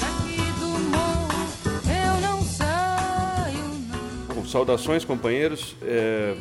Aqui 0.00 0.52
do 0.60 0.68
morro 0.90 1.48
eu 1.84 2.20
não 2.20 2.42
saio, 2.42 3.64
não. 4.28 4.34
Bom, 4.36 4.44
saudações, 4.46 5.04
companheiros. 5.04 5.74
É, 5.82 6.36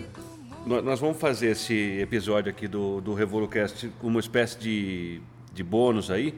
nó- 0.65 0.81
nós 0.81 0.99
vamos 0.99 1.17
fazer 1.19 1.47
esse 1.51 1.99
episódio 1.99 2.49
aqui 2.51 2.67
do, 2.67 3.01
do 3.01 3.13
RevoluCast 3.13 3.91
uma 4.03 4.19
espécie 4.19 4.59
de, 4.59 5.21
de 5.53 5.63
bônus 5.63 6.11
aí, 6.11 6.35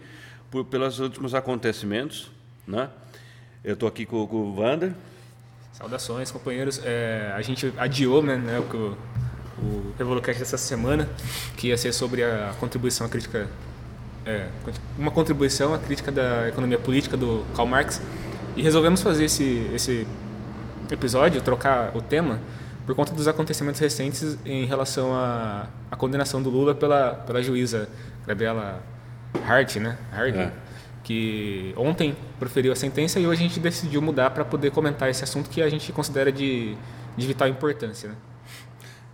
por, 0.50 0.64
pelos 0.66 1.00
últimos 1.00 1.36
acontecimentos, 1.36 2.31
né? 2.67 2.90
Eu 3.64 3.73
estou 3.73 3.90
aqui 3.90 4.06
com, 4.06 4.26
com 4.26 4.38
o 4.38 4.56
Wander. 4.59 4.94
Saudações, 5.80 6.30
companheiros. 6.30 6.82
É, 6.84 7.32
a 7.34 7.42
gente 7.42 7.74
adiou 7.78 8.22
né, 8.22 8.36
né, 8.36 8.60
o, 8.60 8.98
o, 9.58 9.94
Revolucast 9.98 10.40
dessa 10.40 10.58
semana, 10.58 11.08
que 11.56 11.68
ia 11.68 11.78
ser 11.78 11.94
sobre 11.94 12.22
a 12.22 12.54
contribuição 12.60 13.08
à 13.08 13.10
crítica. 13.10 13.48
é, 14.26 14.50
uma 14.98 15.10
contribuição 15.10 15.73
à 15.73 15.80
crítica 15.80 16.12
da 16.12 16.50
economia 16.50 16.78
política 16.78 17.16
do 17.16 17.46
Karl 17.56 17.68
Marx. 17.68 18.02
E 18.58 18.62
resolvemos 18.62 19.02
fazer 19.02 19.23
esse, 19.23 19.72
esse 19.73 20.06
episódio, 20.92 21.42
trocar 21.42 21.96
o 21.96 22.02
tema, 22.02 22.42
por 22.86 22.94
conta 22.94 23.14
dos 23.14 23.28
acontecimentos 23.28 23.80
recentes 23.80 24.38
em 24.46 24.66
relação 24.66 25.16
à, 25.16 25.68
à 25.90 25.96
condenação 25.96 26.44
do 26.44 26.50
Lula 26.50 26.76
pela, 26.76 27.12
pela 27.14 27.42
juíza 27.42 27.88
Gabriela 28.28 28.82
Hart, 29.48 29.78
né? 29.78 29.98
Hart, 30.12 30.36
É. 30.36 30.69
que 31.10 31.74
ontem 31.76 32.16
proferiu 32.38 32.72
a 32.72 32.76
sentença 32.76 33.20
e 33.20 33.26
hoje 33.26 33.44
a 33.44 33.48
gente 33.48 33.60
decidiu 33.60 34.00
mudar 34.00 34.30
para 34.30 34.46
poder 34.46 34.70
comentar 34.70 35.10
esse 35.10 35.24
assunto 35.24 35.50
que 35.50 35.60
a 35.60 35.68
gente 35.68 35.92
considera 35.92 36.32
de, 36.32 36.78
de 37.18 37.26
vital 37.26 37.48
importância. 37.48 38.10
Né? 38.10 38.16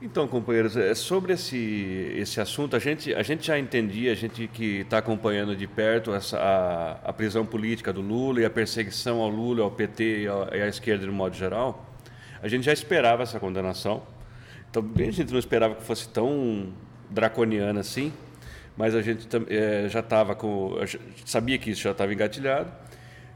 Então, 0.02 0.28
companheiros, 0.28 0.76
é, 0.76 0.94
sobre 0.94 1.32
esse, 1.32 2.12
esse 2.18 2.42
assunto, 2.42 2.76
a 2.76 2.80
gente, 2.80 3.14
a 3.14 3.24
gente 3.24 3.48
já 3.48 3.58
entendia, 3.58 4.12
a 4.12 4.16
gente 4.16 4.46
que 4.50 4.82
está 4.82 4.98
acompanhando 4.98 5.56
de 5.56 5.66
perto 5.68 6.14
essa, 6.14 6.38
a, 6.38 6.92
a 7.12 7.14
prisão 7.14 7.46
política 7.46 7.94
do 7.94 8.02
Lula 8.02 8.42
e 8.42 8.46
a 8.46 8.50
perseguição 8.50 9.22
ao 9.22 9.30
Lula, 9.30 9.64
ao 9.64 9.72
PT 9.72 10.24
e 10.24 10.28
à, 10.28 10.50
e 10.52 10.62
à 10.64 10.68
esquerda 10.68 11.06
no 11.06 11.14
modo 11.14 11.34
geral, 11.34 11.96
a 12.44 12.50
gente 12.50 12.66
já 12.66 12.74
esperava 12.74 13.24
essa 13.24 13.40
condenação. 13.40 14.04
Então, 14.70 14.86
a 14.94 15.12
gente 15.12 15.32
não 15.32 15.40
esperava 15.40 15.76
que 15.76 15.84
fosse 15.84 16.10
tão 16.10 16.74
draconiana 17.10 17.80
assim, 17.80 18.12
mas 18.78 18.94
a 18.96 19.02
gente 19.02 19.28
eh, 19.50 19.88
já 19.90 20.00
estava 20.02 20.36
com. 20.36 20.76
sabia 21.26 21.58
que 21.58 21.72
isso 21.72 21.82
já 21.82 21.92
estava 21.92 22.14
engatilhado. 22.14 22.72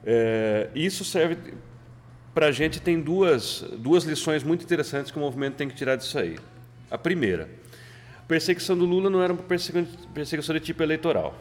Eh, 0.05 0.69
isso 0.75 1.03
serve 1.03 1.37
para 2.33 2.47
a 2.47 2.51
gente 2.51 2.79
tem 2.79 2.99
duas, 3.01 3.65
duas 3.77 4.03
lições 4.03 4.43
muito 4.43 4.63
interessantes 4.63 5.11
que 5.11 5.17
o 5.17 5.21
movimento 5.21 5.55
tem 5.55 5.67
que 5.67 5.75
tirar 5.75 5.95
disso 5.95 6.17
aí. 6.17 6.37
A 6.89 6.97
primeira, 6.97 7.49
a 8.17 8.21
perseguição 8.27 8.77
do 8.77 8.85
Lula 8.85 9.09
não 9.09 9.21
era 9.21 9.33
uma 9.33 9.41
persegui- 9.41 9.87
perseguição 10.13 10.53
de 10.55 10.61
tipo 10.61 10.81
eleitoral. 10.83 11.35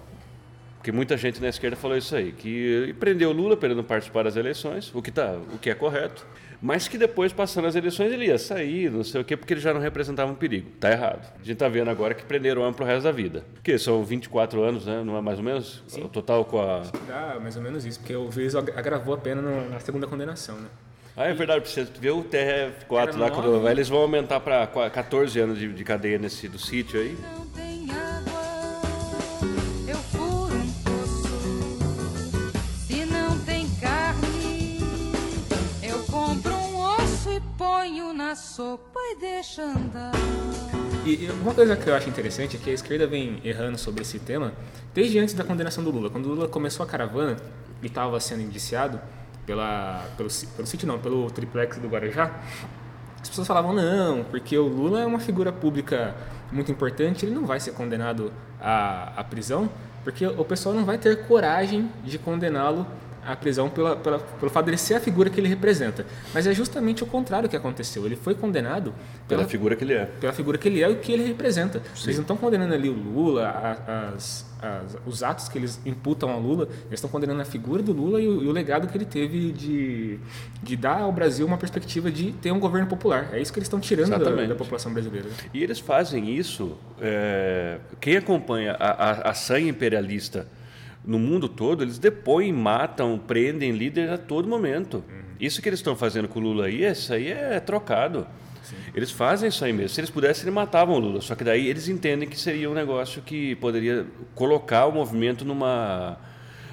Porque 0.78 0.92
muita 0.92 1.16
gente 1.16 1.40
na 1.42 1.48
esquerda 1.48 1.76
falou 1.76 1.96
isso 1.96 2.14
aí, 2.14 2.32
que 2.32 2.94
prendeu 3.00 3.30
o 3.30 3.32
Lula 3.32 3.56
para 3.56 3.66
ele 3.68 3.74
não 3.74 3.84
participar 3.84 4.22
das 4.22 4.36
eleições, 4.36 4.90
o 4.94 5.02
que, 5.02 5.10
tá, 5.10 5.36
o 5.52 5.58
que 5.58 5.68
é 5.68 5.74
correto, 5.74 6.24
mas 6.62 6.86
que 6.88 6.96
depois, 6.96 7.32
passando 7.32 7.66
as 7.66 7.74
eleições, 7.76 8.12
ele 8.12 8.26
ia 8.26 8.38
sair, 8.38 8.90
não 8.90 9.02
sei 9.04 9.20
o 9.20 9.24
quê, 9.24 9.36
porque 9.36 9.52
ele 9.54 9.60
já 9.60 9.72
não 9.74 9.80
representava 9.80 10.30
um 10.30 10.34
perigo. 10.34 10.68
Está 10.74 10.90
errado. 10.90 11.32
A 11.34 11.38
gente 11.38 11.52
está 11.52 11.68
vendo 11.68 11.88
agora 11.88 12.14
que 12.14 12.24
prenderam 12.24 12.60
o 12.62 12.64
homem 12.64 12.74
para 12.74 12.84
o 12.84 12.86
resto 12.86 13.04
da 13.04 13.12
vida. 13.12 13.44
Porque 13.54 13.78
são 13.78 14.02
24 14.04 14.62
anos, 14.62 14.86
né? 14.86 15.02
não 15.04 15.16
é 15.16 15.20
mais 15.20 15.38
ou 15.38 15.44
menos? 15.44 15.82
O 15.96 16.08
total 16.08 16.44
com 16.44 16.60
a... 16.60 16.82
Dá 17.06 17.38
mais 17.40 17.56
ou 17.56 17.62
menos 17.62 17.84
isso, 17.84 17.98
porque 18.00 18.14
o 18.16 18.30
juiz 18.30 18.54
ag- 18.56 18.72
agravou 18.76 19.14
a 19.14 19.18
pena 19.18 19.40
na 19.42 19.78
segunda 19.80 20.06
condenação. 20.06 20.56
Né? 20.56 20.68
Ah, 21.16 21.26
é 21.26 21.34
verdade, 21.34 21.60
pra 21.62 21.70
você 21.70 21.84
ver 22.00 22.10
o 22.10 22.22
TRF4 22.24 23.08
Era 23.08 23.16
lá, 23.16 23.30
quando 23.30 23.68
eles 23.68 23.88
vão 23.88 23.98
aumentar 24.00 24.40
para 24.40 24.64
14 24.66 25.38
anos 25.40 25.58
de, 25.58 25.72
de 25.72 25.84
cadeia 25.84 26.18
nesse 26.18 26.48
do 26.48 26.58
sítio 26.58 27.00
aí. 27.00 27.16
Não 27.36 27.46
tem 27.46 27.67
sopa 38.38 39.00
e 39.10 39.16
deixa 39.16 39.62
andar. 39.62 40.12
E 41.04 41.28
uma 41.42 41.52
coisa 41.52 41.76
que 41.76 41.90
eu 41.90 41.94
acho 41.94 42.08
interessante 42.08 42.56
é 42.56 42.60
que 42.60 42.70
a 42.70 42.72
esquerda 42.72 43.06
vem 43.06 43.40
errando 43.44 43.76
sobre 43.76 44.02
esse 44.02 44.18
tema 44.20 44.52
desde 44.94 45.18
antes 45.18 45.34
da 45.34 45.42
condenação 45.42 45.82
do 45.82 45.90
Lula. 45.90 46.08
Quando 46.08 46.26
o 46.26 46.28
Lula 46.30 46.48
começou 46.48 46.84
a 46.84 46.88
caravana 46.88 47.36
e 47.82 47.86
estava 47.86 48.18
sendo 48.20 48.42
indiciado 48.42 49.00
pela, 49.44 50.04
pelo, 50.16 50.28
pelo 50.56 50.68
sítio, 50.68 50.86
não, 50.86 50.98
pelo 51.00 51.28
triplex 51.30 51.78
do 51.78 51.88
Guarujá, 51.88 52.30
as 53.20 53.28
pessoas 53.28 53.46
falavam 53.46 53.72
não, 53.72 54.22
porque 54.24 54.56
o 54.56 54.68
Lula 54.68 55.00
é 55.00 55.06
uma 55.06 55.18
figura 55.18 55.50
pública 55.50 56.14
muito 56.52 56.70
importante, 56.70 57.26
ele 57.26 57.34
não 57.34 57.44
vai 57.44 57.58
ser 57.58 57.72
condenado 57.72 58.32
à, 58.60 59.14
à 59.16 59.24
prisão, 59.24 59.68
porque 60.04 60.24
o 60.24 60.44
pessoal 60.44 60.74
não 60.74 60.84
vai 60.84 60.96
ter 60.96 61.26
coragem 61.26 61.90
de 62.04 62.18
condená-lo 62.18 62.86
à 63.28 63.36
prisão 63.36 63.68
pela, 63.68 63.94
pela, 63.96 64.18
pelo 64.18 64.50
fato 64.50 64.64
dele 64.64 64.78
ser 64.78 64.94
a 64.94 65.00
figura 65.00 65.28
que 65.28 65.38
ele 65.40 65.48
representa. 65.48 66.06
Mas 66.32 66.46
é 66.46 66.52
justamente 66.54 67.02
o 67.02 67.06
contrário 67.06 67.48
que 67.48 67.56
aconteceu. 67.56 68.06
Ele 68.06 68.16
foi 68.16 68.34
condenado 68.34 68.94
Pela 69.28 69.44
figura 69.46 69.76
que 69.76 69.84
ele 69.84 69.92
é. 69.94 70.06
pela 70.06 70.32
figura 70.32 70.56
que 70.56 70.66
ele 70.68 70.82
é 70.82 70.88
e 70.90 70.92
o 70.92 70.96
que 70.96 71.12
ele 71.12 71.24
representa. 71.26 71.82
Eles 72.04 72.16
não 72.16 72.22
estão 72.22 72.36
condenando 72.36 72.72
ali 72.74 72.88
o 72.88 72.94
Lula, 72.94 73.46
a- 73.48 74.12
as- 74.14 74.46
as- 74.60 74.96
os 75.06 75.22
atos 75.22 75.48
que 75.48 75.56
eles 75.58 75.78
imputam 75.86 76.30
ao 76.30 76.40
Lula, 76.40 76.64
eles 76.86 76.94
estão 76.94 77.08
condenando 77.10 77.40
a 77.40 77.44
figura 77.44 77.82
do 77.82 77.92
Lula 77.92 78.20
e 78.20 78.26
o, 78.26 78.42
e 78.42 78.46
o 78.48 78.52
legado 78.52 78.88
que 78.88 78.96
ele 78.96 79.04
teve 79.04 79.52
de, 79.52 80.18
de 80.62 80.76
dar 80.76 81.00
ao 81.02 81.12
Brasil 81.12 81.46
uma 81.46 81.56
perspectiva 81.58 82.10
de 82.10 82.32
ter 82.32 82.50
um 82.50 82.58
governo 82.58 82.86
popular. 82.88 83.28
É 83.32 83.40
isso 83.40 83.52
que 83.52 83.58
eles 83.58 83.66
estão 83.66 83.78
tirando 83.78 84.10
da, 84.18 84.46
da 84.46 84.54
população 84.54 84.92
brasileira. 84.92 85.28
E 85.54 85.62
eles 85.62 85.78
fazem 85.78 86.34
isso, 86.34 86.76
é, 87.00 87.78
quem 88.00 88.16
acompanha 88.16 88.72
a, 88.72 89.10
a, 89.10 89.30
a 89.30 89.34
sangue 89.34 89.68
imperialista 89.68 90.46
no 91.04 91.18
mundo 91.18 91.48
todo, 91.48 91.82
eles 91.82 91.98
depõem, 91.98 92.52
matam, 92.52 93.18
prendem 93.18 93.72
líderes 93.72 94.10
a 94.10 94.18
todo 94.18 94.48
momento. 94.48 95.02
Isso 95.40 95.62
que 95.62 95.68
eles 95.68 95.78
estão 95.78 95.94
fazendo 95.94 96.28
com 96.28 96.38
o 96.40 96.42
Lula 96.42 96.66
aí, 96.66 96.84
isso 96.84 97.12
aí 97.12 97.28
é 97.28 97.60
trocado. 97.60 98.26
Eles 98.94 99.10
fazem 99.10 99.48
isso 99.48 99.64
aí 99.64 99.72
mesmo. 99.72 99.90
Se 99.90 100.00
eles 100.00 100.10
pudessem, 100.10 100.44
eles 100.44 100.54
matavam 100.54 100.96
o 100.96 100.98
Lula. 100.98 101.20
Só 101.20 101.34
que 101.34 101.44
daí 101.44 101.68
eles 101.68 101.88
entendem 101.88 102.28
que 102.28 102.38
seria 102.38 102.68
um 102.68 102.74
negócio 102.74 103.22
que 103.22 103.54
poderia 103.56 104.06
colocar 104.34 104.86
o 104.86 104.92
movimento 104.92 105.44
numa 105.44 106.18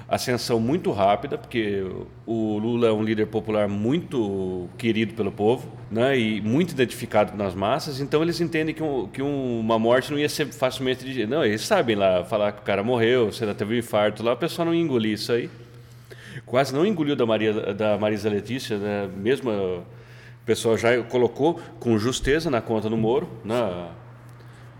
ascensão 0.08 0.60
muito 0.60 0.92
rápida, 0.92 1.36
porque 1.36 1.84
o 2.24 2.58
Lula 2.58 2.86
é 2.88 2.92
um 2.92 3.02
líder 3.02 3.26
popular 3.26 3.66
muito 3.68 4.68
querido 4.78 5.14
pelo 5.14 5.32
povo, 5.32 5.68
né, 5.90 6.16
e 6.16 6.40
muito 6.40 6.70
identificado 6.70 7.36
nas 7.36 7.54
massas, 7.56 8.00
então 8.00 8.22
eles 8.22 8.40
entendem 8.40 8.72
que, 8.74 8.82
um- 8.82 9.08
que 9.08 9.20
um- 9.20 9.58
uma 9.58 9.78
morte 9.78 10.12
não 10.12 10.18
ia 10.18 10.28
ser 10.28 10.46
facilmente 10.46 11.04
de 11.04 11.26
Não, 11.26 11.44
eles 11.44 11.62
sabem 11.62 11.96
lá, 11.96 12.24
falar 12.24 12.52
que 12.52 12.60
o 12.60 12.64
cara 12.64 12.84
morreu, 12.84 13.32
se 13.32 13.42
ela 13.42 13.52
teve 13.54 13.74
um 13.74 13.78
infarto 13.78 14.22
lá, 14.22 14.34
o 14.34 14.36
pessoal 14.36 14.66
não 14.66 14.74
ia 14.74 14.80
engolir 14.80 15.12
isso 15.12 15.32
aí. 15.32 15.50
Quase 16.44 16.72
não 16.72 16.86
engoliu 16.86 17.16
da, 17.16 17.26
Maria, 17.26 17.74
da 17.74 17.98
Marisa 17.98 18.28
Letícia, 18.30 18.76
né, 18.78 19.08
mesmo 19.16 19.50
o 19.50 19.82
pessoal 20.46 20.76
já 20.78 21.02
colocou 21.02 21.60
com 21.80 21.98
justeza 21.98 22.48
na 22.48 22.60
conta 22.60 22.88
do 22.88 22.96
Moro, 22.96 23.28
né, 23.44 23.88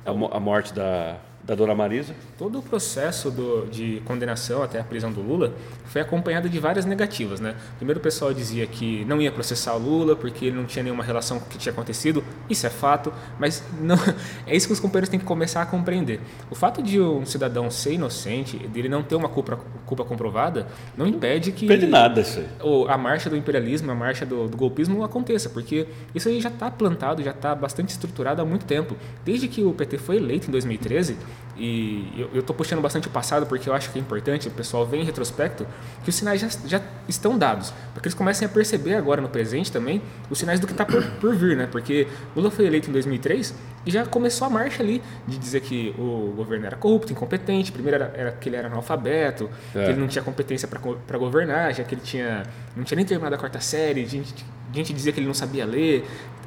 a, 0.05 0.11
a 0.37 0.39
morte 0.41 0.73
da, 0.73 1.17
da 1.47 1.55
dona 1.55 1.75
Marisa. 1.75 2.13
Todo 2.37 2.59
o 2.59 2.63
processo 2.63 3.31
do- 3.31 3.67
de 3.71 4.03
condenação 4.05 4.63
até 4.63 4.81
a 4.81 4.85
prisão 4.85 5.13
do 5.13 5.21
Lula 5.23 5.53
foi 5.87 6.01
acompanhado 6.01 6.49
de 6.49 6.59
várias 6.59 6.85
negativas, 6.85 7.39
né? 7.39 7.55
Primeiro 7.77 8.01
o 8.01 8.03
pessoal 8.03 8.35
dizia 8.35 8.67
que 8.67 9.05
não 9.05 9.23
ia 9.23 9.31
processar 9.31 9.75
o 9.75 9.79
Lula 9.79 10.17
porque 10.17 10.47
ele 10.47 10.57
não 10.57 10.65
tinha 10.65 10.83
nenhuma 10.83 11.05
relação 11.05 11.39
com 11.39 11.47
o 11.47 11.49
que 11.49 11.57
tinha 11.57 11.73
acontecido, 11.73 12.25
isso 12.51 12.67
é 12.67 12.71
fato, 12.71 13.13
mas 13.39 13.63
não, 13.81 13.95
é 14.47 14.57
isso 14.57 14.67
que 14.67 14.73
os 14.73 14.81
companheiros 14.81 15.09
têm 15.09 15.21
que 15.21 15.25
começar 15.27 15.63
a 15.63 15.67
compreender. 15.67 16.21
O 16.51 16.55
fato 16.57 16.83
de 16.83 17.01
um 17.01 17.25
cidadão 17.25 17.71
ser 17.71 17.93
inocente, 17.93 18.59
dele 18.69 18.89
não 18.89 19.03
ter 19.05 19.15
uma 19.15 19.29
culpa, 19.29 19.59
culpa 19.87 20.05
comprovada, 20.05 20.67
não 20.97 21.07
impede 21.07 21.53
que 21.53 21.65
Não 21.65 21.69
perde 21.69 21.87
nada 21.87 22.21
isso 22.23 22.41
aí. 22.41 22.47
a 22.89 22.99
marcha 22.99 23.31
do 23.31 23.37
imperialismo, 23.37 23.91
a 23.91 23.95
marcha 23.95 24.27
do, 24.27 24.49
do 24.49 24.57
golpismo 24.57 25.05
aconteça, 25.05 25.49
porque 25.49 25.87
isso 26.13 26.29
aí 26.29 26.41
já 26.41 26.49
está 26.49 26.71
plantado, 26.71 27.23
já 27.23 27.31
está 27.31 27.55
bastante 27.55 27.91
estruturado 27.91 28.43
há 28.43 28.45
muito 28.45 28.65
tempo. 28.67 28.97
Desde 29.25 29.47
que 29.47 29.63
o 29.63 29.73
PT 29.73 29.99
foi 29.99 30.17
eleito 30.17 30.49
em 30.49 30.51
2013, 30.51 31.17
e 31.59 32.13
eu- 32.19 32.29
eu 32.35 32.41
estou 32.41 32.55
puxando 32.55 32.83
bastante 32.83 33.09
o 33.09 33.11
passado 33.11 33.47
porque 33.47 33.67
eu 33.69 33.73
acho 33.73 33.91
que 33.91 33.99
é 33.99 34.03
importante, 34.03 34.47
o 34.47 34.51
pessoal 34.51 34.85
vem 34.85 35.01
em 35.01 35.05
retrospecto, 35.05 35.67
que 36.05 36.11
os 36.11 36.15
sinais 36.15 36.39
já, 36.39 36.49
já 36.67 36.83
estão 37.09 37.39
dados, 37.39 37.73
porque 37.95 38.09
eles 38.09 38.15
comecem 38.15 38.45
a 38.45 38.49
perceber 38.49 38.95
agora 38.95 39.23
no 39.23 39.29
presente 39.31 39.73
também 39.73 40.03
os 40.29 40.39
sinais 40.39 40.61
do 40.61 40.67
que 40.67 40.75
está 40.75 40.85
por, 40.85 41.03
por 41.13 41.35
vir, 41.35 41.57
né? 41.57 41.67
Porque 41.73 42.07
Lula 42.37 42.51
foi 42.51 42.67
eleito 42.67 42.91
em 42.91 42.93
2003 42.93 43.55
e 43.87 43.91
já 43.91 44.05
começou 44.05 44.47
a 44.47 44.51
marcha 44.51 44.83
ali 44.83 45.03
de 45.27 45.39
dizer 45.39 45.61
que 45.63 45.95
o 45.99 46.35
governo 46.37 46.67
era 46.67 46.77
corrupto, 46.77 47.11
incompetente, 47.11 47.73
primeiro 47.73 47.97
era, 48.03 48.13
era 48.15 48.33
que 48.33 48.51
ele 48.51 48.57
era 48.57 48.67
analfabeto, 48.69 49.49
É. 49.75 49.85
que 49.85 49.91
ele 49.93 50.01
não 50.01 50.09
tinha 50.09 50.23
competência 50.23 50.69
para 50.69 51.19
governar, 51.19 51.73
já 51.73 51.85
que 51.85 51.95
ele 51.95 52.03
tinha 52.03 52.43
não 52.77 52.85
tinha 52.85 52.97
nem 52.97 53.07
terminado 53.07 53.35
a 53.35 53.39
quarta 53.39 53.61
série, 53.61 54.05
gente, 54.05 54.45
gente 54.75 54.93
dizia 54.93 55.11
que 55.11 55.21
ele 55.21 55.27
não 55.27 55.33
sabia 55.35 55.65
ler. 55.65 56.05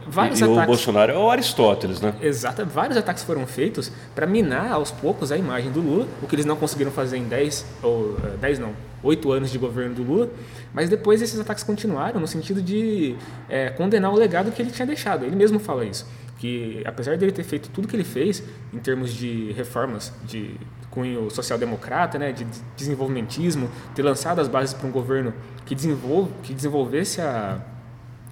Vários 0.09 0.39
e, 0.39 0.43
ataques. 0.43 0.63
o 0.63 0.67
Bolsonaro 0.67 1.11
é 1.11 1.17
o 1.17 1.29
Aristóteles, 1.29 2.01
né? 2.01 2.13
Exato, 2.21 2.65
vários 2.65 2.97
ataques 2.97 3.23
foram 3.23 3.45
feitos 3.45 3.91
para 4.13 4.25
minar 4.25 4.71
aos 4.71 4.91
poucos 4.91 5.31
a 5.31 5.37
imagem 5.37 5.71
do 5.71 5.81
Lula, 5.81 6.07
o 6.21 6.27
que 6.27 6.35
eles 6.35 6.45
não 6.45 6.55
conseguiram 6.55 6.91
fazer 6.91 7.17
em 7.17 7.23
10 7.23 7.65
ou 7.83 8.17
10 8.39 8.59
não, 8.59 8.73
8 9.03 9.31
anos 9.31 9.51
de 9.51 9.57
governo 9.57 9.95
do 9.95 10.03
Lula, 10.03 10.29
mas 10.73 10.89
depois 10.89 11.21
esses 11.21 11.39
ataques 11.39 11.63
continuaram 11.63 12.19
no 12.19 12.27
sentido 12.27 12.61
de 12.61 13.15
é, 13.47 13.69
condenar 13.69 14.11
o 14.11 14.15
legado 14.15 14.51
que 14.51 14.61
ele 14.61 14.71
tinha 14.71 14.85
deixado. 14.85 15.25
Ele 15.25 15.35
mesmo 15.35 15.59
fala 15.59 15.85
isso, 15.85 16.05
que 16.37 16.81
apesar 16.85 17.17
dele 17.17 17.31
ter 17.31 17.43
feito 17.43 17.69
tudo 17.69 17.87
que 17.87 17.95
ele 17.95 18.03
fez 18.03 18.43
em 18.73 18.79
termos 18.79 19.13
de 19.13 19.51
reformas 19.53 20.13
de 20.23 20.55
cunho 20.89 21.29
social-democrata, 21.29 22.17
né, 22.17 22.31
de 22.31 22.45
desenvolvimentismo, 22.75 23.69
ter 23.93 24.01
lançado 24.01 24.39
as 24.39 24.47
bases 24.47 24.73
para 24.73 24.87
um 24.87 24.91
governo 24.91 25.33
que, 25.65 25.75
desenvolve, 25.75 26.31
que 26.43 26.53
desenvolvesse 26.53 27.21
a, 27.21 27.61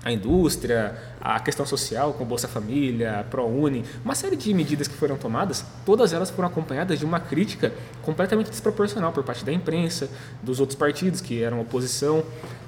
a 0.07 0.12
indústria, 0.12 0.95
a 1.19 1.38
questão 1.39 1.65
social 1.65 2.13
com 2.13 2.24
Bolsa 2.24 2.48
Família, 2.48 3.25
ProUni, 3.30 3.83
uma 4.06 4.15
série 4.15 4.38
de 4.38 4.54
medidas 4.54 4.88
que 4.88 4.95
foram 4.95 5.18
tomadas, 5.18 5.65
todas 5.86 6.13
elas 6.13 6.30
foram 6.30 6.48
acompanhadas 6.48 6.98
de 6.98 7.04
uma 7.04 7.19
crítica 7.19 7.74
completamente 8.01 8.50
desproporcional 8.50 9.12
por 9.12 9.24
parte 9.25 9.44
da 9.44 9.51
imprensa, 9.51 10.09
dos 10.42 10.62
outros 10.62 10.77
partidos 10.77 11.19
que 11.19 11.44
eram 11.44 11.59
oposição, 11.59 12.24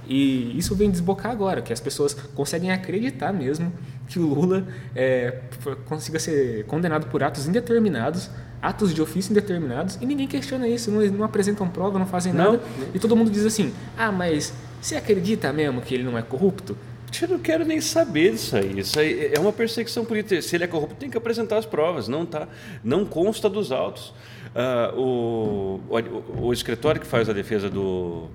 e 0.06 0.58
isso 0.58 0.76
vem 0.76 0.92
desbocar 0.92 1.32
agora, 1.32 1.62
que 1.62 1.72
as 1.72 1.80
pessoas 1.80 2.14
conseguem 2.14 2.72
acreditar 2.72 3.32
mesmo 3.32 3.72
que 4.08 4.20
o 4.20 4.34
Lula 4.34 4.68
é, 4.94 5.40
consiga 5.86 6.20
ser 6.20 6.66
condenado 6.66 7.08
por 7.08 7.24
atos 7.24 7.48
indeterminados, 7.48 8.30
atos 8.62 8.94
de 8.94 9.02
ofício 9.02 9.32
indeterminados, 9.32 9.98
e 10.02 10.06
ninguém 10.06 10.28
questiona 10.28 10.68
isso, 10.68 10.92
não, 10.92 11.06
não 11.06 11.24
apresentam 11.24 11.70
prova, 11.70 11.98
não 11.98 12.08
fazem 12.08 12.34
nada, 12.34 12.58
não. 12.58 12.88
e 12.94 13.00
todo 13.00 13.16
mundo 13.16 13.32
diz 13.32 13.46
assim, 13.46 13.74
ah, 13.98 14.12
mas 14.12 14.52
você 14.82 14.96
acredita 14.96 15.54
mesmo 15.54 15.82
que 15.82 15.94
ele 15.94 16.04
não 16.04 16.18
é 16.18 16.22
corrupto? 16.22 16.76
Eu 17.22 17.28
não 17.28 17.40
quero 17.40 17.66
nem 17.66 17.82
saber 17.82 18.32
disso 18.32 18.56
aí. 18.56 18.80
Isso 18.80 19.00
aí 19.00 19.32
é 19.34 19.40
uma 19.40 19.52
perseguição 19.52 20.06
política. 20.06 20.42
Se 20.42 20.56
ele 20.56 20.64
é 20.64 20.68
corrupto, 20.68 20.96
tem 20.96 21.10
que 21.10 21.18
apresentar 21.18 21.58
as 21.58 21.66
provas. 21.66 22.08
Não 22.08 22.26
tá, 22.26 22.48
não 22.84 23.06
consta 23.06 23.50
dos 23.50 23.72
autos. 23.72 24.14
Uh, 24.50 25.00
o, 25.00 25.82
o, 25.90 26.48
o, 26.48 26.54
escritório 26.54 27.00
que 27.00 27.08
faz 27.08 27.30
a 27.30 27.34
defesa 27.34 27.70
do, 27.70 28.28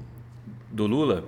do 0.70 0.86
Lula 0.86 1.24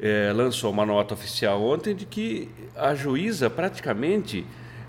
é, 0.00 0.32
lançou 0.34 0.70
uma 0.70 0.84
nota 0.84 1.14
oficial 1.14 1.62
ontem 1.62 1.94
de 1.94 2.04
que 2.04 2.48
a 2.74 2.94
juíza 2.94 3.48
praticamente 3.48 4.44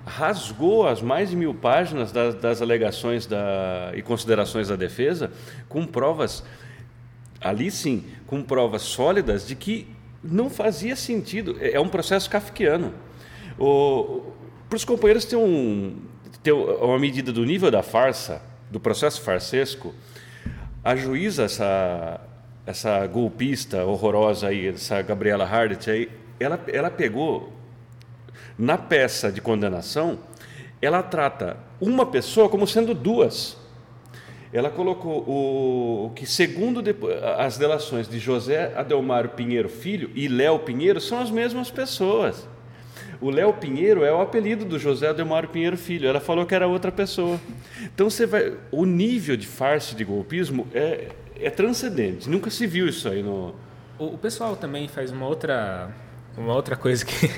rasgou 0.05 0.87
as 0.87 1.01
mais 1.01 1.29
de 1.29 1.35
mil 1.35 1.53
páginas 1.53 2.11
das, 2.11 2.35
das 2.35 2.61
alegações 2.61 3.25
da, 3.25 3.91
e 3.93 4.01
considerações 4.01 4.69
da 4.69 4.75
defesa 4.75 5.31
com 5.67 5.85
provas, 5.85 6.43
ali 7.41 7.69
sim, 7.69 8.05
com 8.25 8.41
provas 8.41 8.81
sólidas 8.81 9.45
de 9.45 9.55
que 9.55 9.87
não 10.23 10.49
fazia 10.49 10.95
sentido. 10.95 11.57
É, 11.59 11.73
é 11.73 11.79
um 11.79 11.87
processo 11.87 12.29
kafkiano. 12.29 12.93
Para 14.69 14.75
os 14.75 14.85
companheiros 14.85 15.25
ter, 15.25 15.35
um, 15.35 15.95
ter 16.43 16.51
uma 16.51 16.99
medida 16.99 17.31
do 17.31 17.45
nível 17.45 17.71
da 17.71 17.81
farsa, 17.81 18.41
do 18.69 18.79
processo 18.79 19.21
farsesco, 19.21 19.93
a 20.83 20.95
juíza, 20.95 21.43
essa, 21.43 22.21
essa 22.65 23.05
golpista 23.07 23.83
horrorosa 23.85 24.47
aí, 24.47 24.67
essa 24.67 25.01
Gabriela 25.01 25.45
Hardt 25.45 25.89
aí, 25.89 26.09
ela, 26.39 26.63
ela 26.67 26.89
pegou 26.89 27.51
na 28.57 28.77
peça 28.77 29.31
de 29.31 29.41
condenação, 29.41 30.19
ela 30.81 31.03
trata 31.03 31.57
uma 31.79 32.05
pessoa 32.05 32.49
como 32.49 32.67
sendo 32.67 32.93
duas. 32.93 33.57
Ela 34.57 34.71
colocou 34.71 35.19
o 35.27 36.11
que, 36.15 36.25
segundo 36.25 36.81
as 37.37 37.59
delações 37.59 38.07
de 38.07 38.17
José 38.17 38.73
Adelmário 38.75 39.29
Pinheiro 39.29 39.69
Filho 39.69 40.09
e 40.15 40.27
Léo 40.27 40.57
Pinheiro, 40.57 40.99
são 40.99 41.19
as 41.19 41.29
mesmas 41.29 41.69
pessoas. 41.69 42.49
O 43.21 43.29
Léo 43.29 43.53
Pinheiro 43.53 44.03
é 44.03 44.11
o 44.11 44.19
apelido 44.19 44.65
do 44.65 44.79
José 44.79 45.09
Adelmário 45.09 45.47
Pinheiro 45.49 45.77
Filho. 45.77 46.09
Ela 46.09 46.19
falou 46.19 46.43
que 46.43 46.55
era 46.55 46.65
outra 46.65 46.91
pessoa. 46.91 47.39
Então 47.83 48.09
você 48.09 48.25
vai, 48.25 48.51
o 48.71 48.83
nível 48.83 49.37
de 49.37 49.45
farsa 49.45 49.95
de 49.95 50.03
golpismo 50.03 50.67
é, 50.73 51.09
é 51.39 51.51
transcendente. 51.51 52.27
Nunca 52.27 52.49
se 52.49 52.65
viu 52.65 52.87
isso 52.87 53.07
aí 53.07 53.21
no. 53.21 53.53
O, 53.99 54.05
o 54.05 54.17
pessoal 54.17 54.55
também 54.55 54.87
faz 54.87 55.11
uma 55.11 55.27
outra, 55.27 55.91
uma 56.35 56.55
outra 56.55 56.75
coisa 56.75 57.05
que 57.05 57.29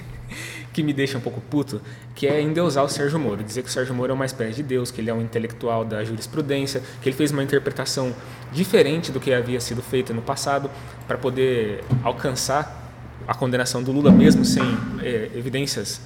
que 0.72 0.84
me 0.84 0.94
deixa 0.94 1.18
um 1.18 1.22
pouco 1.22 1.42
puto, 1.42 1.82
que 2.16 2.28
é 2.28 2.42
endeusar 2.42 2.84
o 2.84 2.90
Sérgio 2.90 3.20
Moro, 3.20 3.44
dizer 3.44 3.64
que 3.64 3.70
o 3.70 3.72
Sérgio 3.72 3.94
Moro 3.94 4.12
é 4.12 4.16
uma 4.16 4.26
espécie 4.26 4.56
de 4.56 4.64
Deus, 4.64 4.92
que 4.92 5.02
ele 5.02 5.10
é 5.10 5.14
um 5.14 5.22
intelectual 5.22 5.84
da 5.84 6.04
jurisprudência, 6.04 6.82
que 7.02 7.10
ele 7.10 7.16
fez 7.16 7.32
uma 7.32 7.44
interpretação 7.44 8.14
diferente 8.52 9.12
do 9.12 9.20
que 9.20 9.34
havia 9.34 9.60
sido 9.60 9.82
feito 9.82 10.14
no 10.14 10.22
passado 10.22 10.70
para 11.08 11.18
poder 11.18 11.84
alcançar 12.04 12.92
a 13.28 13.34
condenação 13.34 13.84
do 13.84 13.92
Lula 13.92 14.12
mesmo 14.12 14.44
sem 14.44 14.64
é, 15.02 15.30
evidências 15.36 16.02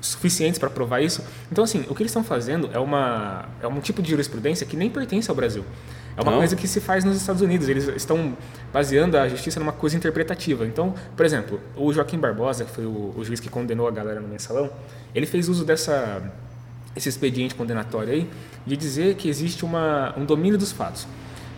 suficientes 0.00 0.58
para 0.58 0.70
provar 0.70 1.00
isso. 1.00 1.22
Então, 1.50 1.64
assim, 1.64 1.84
o 1.88 1.94
que 1.94 2.02
eles 2.02 2.10
estão 2.10 2.24
fazendo 2.24 2.70
é, 2.72 2.78
uma, 2.78 3.48
é 3.60 3.66
um 3.66 3.80
tipo 3.80 4.02
de 4.02 4.10
jurisprudência 4.10 4.66
que 4.66 4.76
nem 4.76 4.90
pertence 4.90 5.30
ao 5.30 5.36
Brasil. 5.36 5.64
É 6.16 6.22
uma 6.22 6.30
Não. 6.30 6.38
coisa 6.38 6.54
que 6.54 6.68
se 6.68 6.80
faz 6.80 7.04
nos 7.04 7.16
Estados 7.16 7.42
Unidos. 7.42 7.68
Eles 7.68 7.88
estão 7.88 8.36
baseando 8.72 9.18
a 9.18 9.28
justiça 9.28 9.58
numa 9.58 9.72
coisa 9.72 9.96
interpretativa. 9.96 10.66
Então, 10.66 10.94
por 11.16 11.26
exemplo, 11.26 11.60
o 11.76 11.92
Joaquim 11.92 12.18
Barbosa, 12.18 12.64
que 12.64 12.70
foi 12.70 12.86
o, 12.86 13.12
o 13.16 13.24
juiz 13.24 13.40
que 13.40 13.48
condenou 13.48 13.88
a 13.88 13.90
galera 13.90 14.20
no 14.20 14.28
mensalão, 14.28 14.70
ele 15.14 15.26
fez 15.26 15.48
uso 15.48 15.64
dessa 15.64 16.22
esse 16.96 17.08
expediente 17.08 17.56
condenatório 17.56 18.12
aí 18.12 18.30
de 18.64 18.76
dizer 18.76 19.16
que 19.16 19.28
existe 19.28 19.64
uma, 19.64 20.14
um 20.16 20.24
domínio 20.24 20.56
dos 20.56 20.70
fatos. 20.70 21.08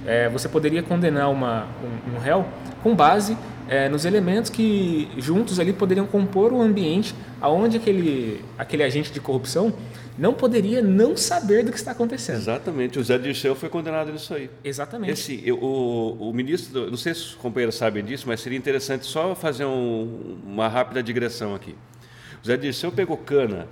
É, 0.05 0.29
você 0.29 0.49
poderia 0.49 0.83
condenar 0.83 1.31
uma, 1.31 1.67
um, 1.83 2.17
um 2.17 2.19
réu 2.19 2.47
com 2.83 2.95
base 2.95 3.37
é, 3.69 3.89
nos 3.89 4.05
elementos 4.05 4.51
que 4.51 5.09
juntos 5.17 5.59
ali 5.59 5.73
poderiam 5.73 6.07
compor 6.07 6.53
o 6.53 6.61
ambiente 6.61 7.15
aonde 7.41 7.77
aquele, 7.77 8.45
aquele 8.57 8.83
agente 8.83 9.13
de 9.13 9.21
corrupção 9.21 9.73
não 10.19 10.33
poderia 10.33 10.81
não 10.81 11.17
saber 11.17 11.63
do 11.65 11.71
que 11.71 11.77
está 11.77 11.91
acontecendo. 11.91 12.37
Exatamente. 12.37 12.99
O 12.99 13.05
Zé 13.05 13.19
Dirceu 13.19 13.55
foi 13.55 13.69
condenado 13.69 14.11
nisso 14.13 14.33
aí. 14.33 14.49
Exatamente. 14.65 15.13
Esse, 15.13 15.43
eu, 15.45 15.59
o, 15.59 16.31
o 16.31 16.33
ministro, 16.33 16.91
não 16.91 16.97
sei 16.97 17.15
se 17.15 17.21
os 17.21 17.35
companheiros 17.35 17.75
sabem 17.75 18.05
disso, 18.05 18.25
mas 18.27 18.41
seria 18.41 18.57
interessante 18.57 19.05
só 19.05 19.35
fazer 19.35 19.67
um, 19.67 20.39
uma 20.45 20.69
rápida 20.69 21.03
digressão 21.03 21.55
aqui. 21.55 21.75
O 22.43 22.47
Zé 22.47 22.57
Dirceu 22.57 22.91
pegou 22.91 23.17
cana 23.17 23.67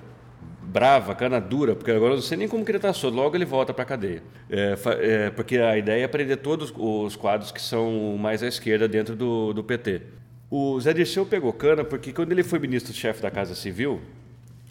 brava, 0.74 1.14
cana 1.14 1.40
dura, 1.40 1.76
porque 1.76 1.92
agora 1.92 2.14
eu 2.14 2.16
não 2.16 2.22
sei 2.22 2.36
nem 2.36 2.48
como 2.48 2.64
que 2.64 2.70
ele 2.72 2.78
está 2.78 2.92
solto, 2.92 3.14
logo 3.14 3.36
ele 3.36 3.44
volta 3.44 3.72
para 3.72 3.84
a 3.84 3.86
cadeia. 3.86 4.24
É, 4.50 4.74
é, 4.98 5.30
porque 5.30 5.56
a 5.58 5.78
ideia 5.78 6.02
é 6.02 6.08
prender 6.08 6.38
todos 6.38 6.74
os 6.76 7.14
quadros 7.14 7.52
que 7.52 7.62
são 7.62 8.18
mais 8.18 8.42
à 8.42 8.48
esquerda 8.48 8.88
dentro 8.88 9.14
do, 9.14 9.52
do 9.52 9.62
PT. 9.62 10.02
O 10.50 10.80
Zé 10.80 10.92
Dirceu 10.92 11.24
pegou 11.24 11.52
cana 11.52 11.84
porque 11.84 12.12
quando 12.12 12.32
ele 12.32 12.42
foi 12.42 12.58
ministro-chefe 12.58 13.22
da 13.22 13.30
Casa 13.30 13.54
Civil, 13.54 14.00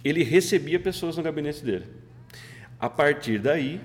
ele 0.04 0.24
recebia 0.24 0.78
pessoas 0.78 1.16
no 1.16 1.24
gabinete 1.24 1.64
dele. 1.64 1.86
A 2.78 2.90
partir 2.90 3.40
daí, 3.40 3.80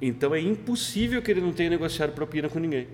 então 0.00 0.34
é 0.34 0.40
impossível 0.40 1.20
que 1.20 1.30
ele 1.30 1.42
não 1.42 1.52
tenha 1.52 1.68
negociado 1.68 2.12
propina 2.12 2.48
com 2.48 2.58
ninguém. 2.58 2.88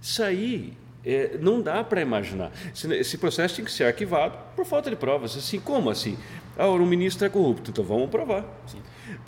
Isso 0.00 0.22
aí 0.22 0.72
é, 1.04 1.38
não 1.40 1.60
dá 1.60 1.82
para 1.84 2.00
imaginar. 2.00 2.52
Esse, 2.74 3.16
processo 3.16 3.56
tem 3.56 3.64
que 3.64 3.72
ser 3.72 3.84
arquivado 3.84 4.36
por 4.56 4.66
falta 4.66 4.90
de 4.90 4.96
provas. 4.96 5.36
Assim, 5.36 5.60
como 5.60 5.90
assim? 5.90 6.18
Ah, 6.58 6.66
o 6.66 6.84
ministro 6.84 7.24
é 7.24 7.28
corrupto, 7.28 7.70
então 7.70 7.84
vamos 7.84 8.10
provar. 8.10 8.44
Sim. 8.66 8.78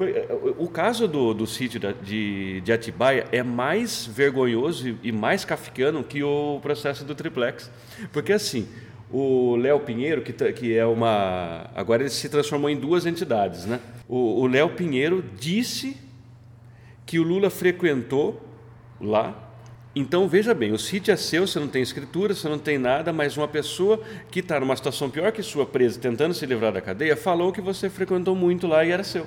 É, 0.01 0.27
o 0.59 0.69
caso 0.69 1.07
do, 1.07 1.33
do 1.33 1.47
sítio 1.47 1.81
de, 2.03 2.61
de 2.61 2.73
Atibaia 2.73 3.27
é 3.31 3.43
mais 3.43 4.05
vergonhoso 4.05 4.99
e 5.01 5.13
mais 5.13 5.45
kafkiano 5.45 6.03
que 6.03 6.25
o 6.25 6.59
processo 6.61 7.05
do 7.05 7.15
triplex. 7.15 7.71
Porque 8.13 8.33
assim, 8.33 8.69
o 9.13 9.57
Léo 9.57 9.79
Pinheiro, 9.81 10.23
que, 10.23 10.33
que 10.53 10.77
é 10.77 10.85
uma. 10.85 11.71
Agora 11.75 12.03
ele 12.03 12.11
se 12.11 12.29
transformou 12.29 12.69
em 12.69 12.77
duas 12.77 13.07
entidades, 13.07 13.65
né? 13.65 13.81
O 14.09 14.47
Léo 14.49 14.71
Pinheiro 14.71 15.25
disse 15.39 15.97
que 17.07 17.19
o 17.19 17.23
Lula 17.23 17.49
frequentou 17.49 18.41
lá. 19.01 19.50
Então 19.95 20.29
veja 20.29 20.55
bem, 20.55 20.73
o 20.73 20.79
sítio 20.79 21.13
é 21.13 21.17
seu, 21.17 21.47
você 21.47 21.59
não 21.59 21.67
tem 21.67 21.83
escritura, 21.83 22.33
você 22.33 22.49
não 22.49 22.59
tem 22.59 22.79
nada, 22.79 23.13
mas 23.13 23.37
uma 23.37 23.49
pessoa 23.49 24.01
que 24.31 24.39
está 24.39 24.61
numa 24.61 24.77
situação 24.77 25.11
pior 25.11 25.33
que 25.33 25.43
sua 25.43 25.67
presa, 25.67 25.99
tentando 25.99 26.33
se 26.33 26.47
livrar 26.47 26.73
da 26.73 26.81
cadeia, 26.81 27.17
falou 27.17 27.53
que 27.53 27.61
você 27.61 27.91
frequentou 27.91 28.37
muito 28.37 28.69
lá 28.69 28.85
e 28.85 28.91
era 28.93 29.03
seu. 29.03 29.27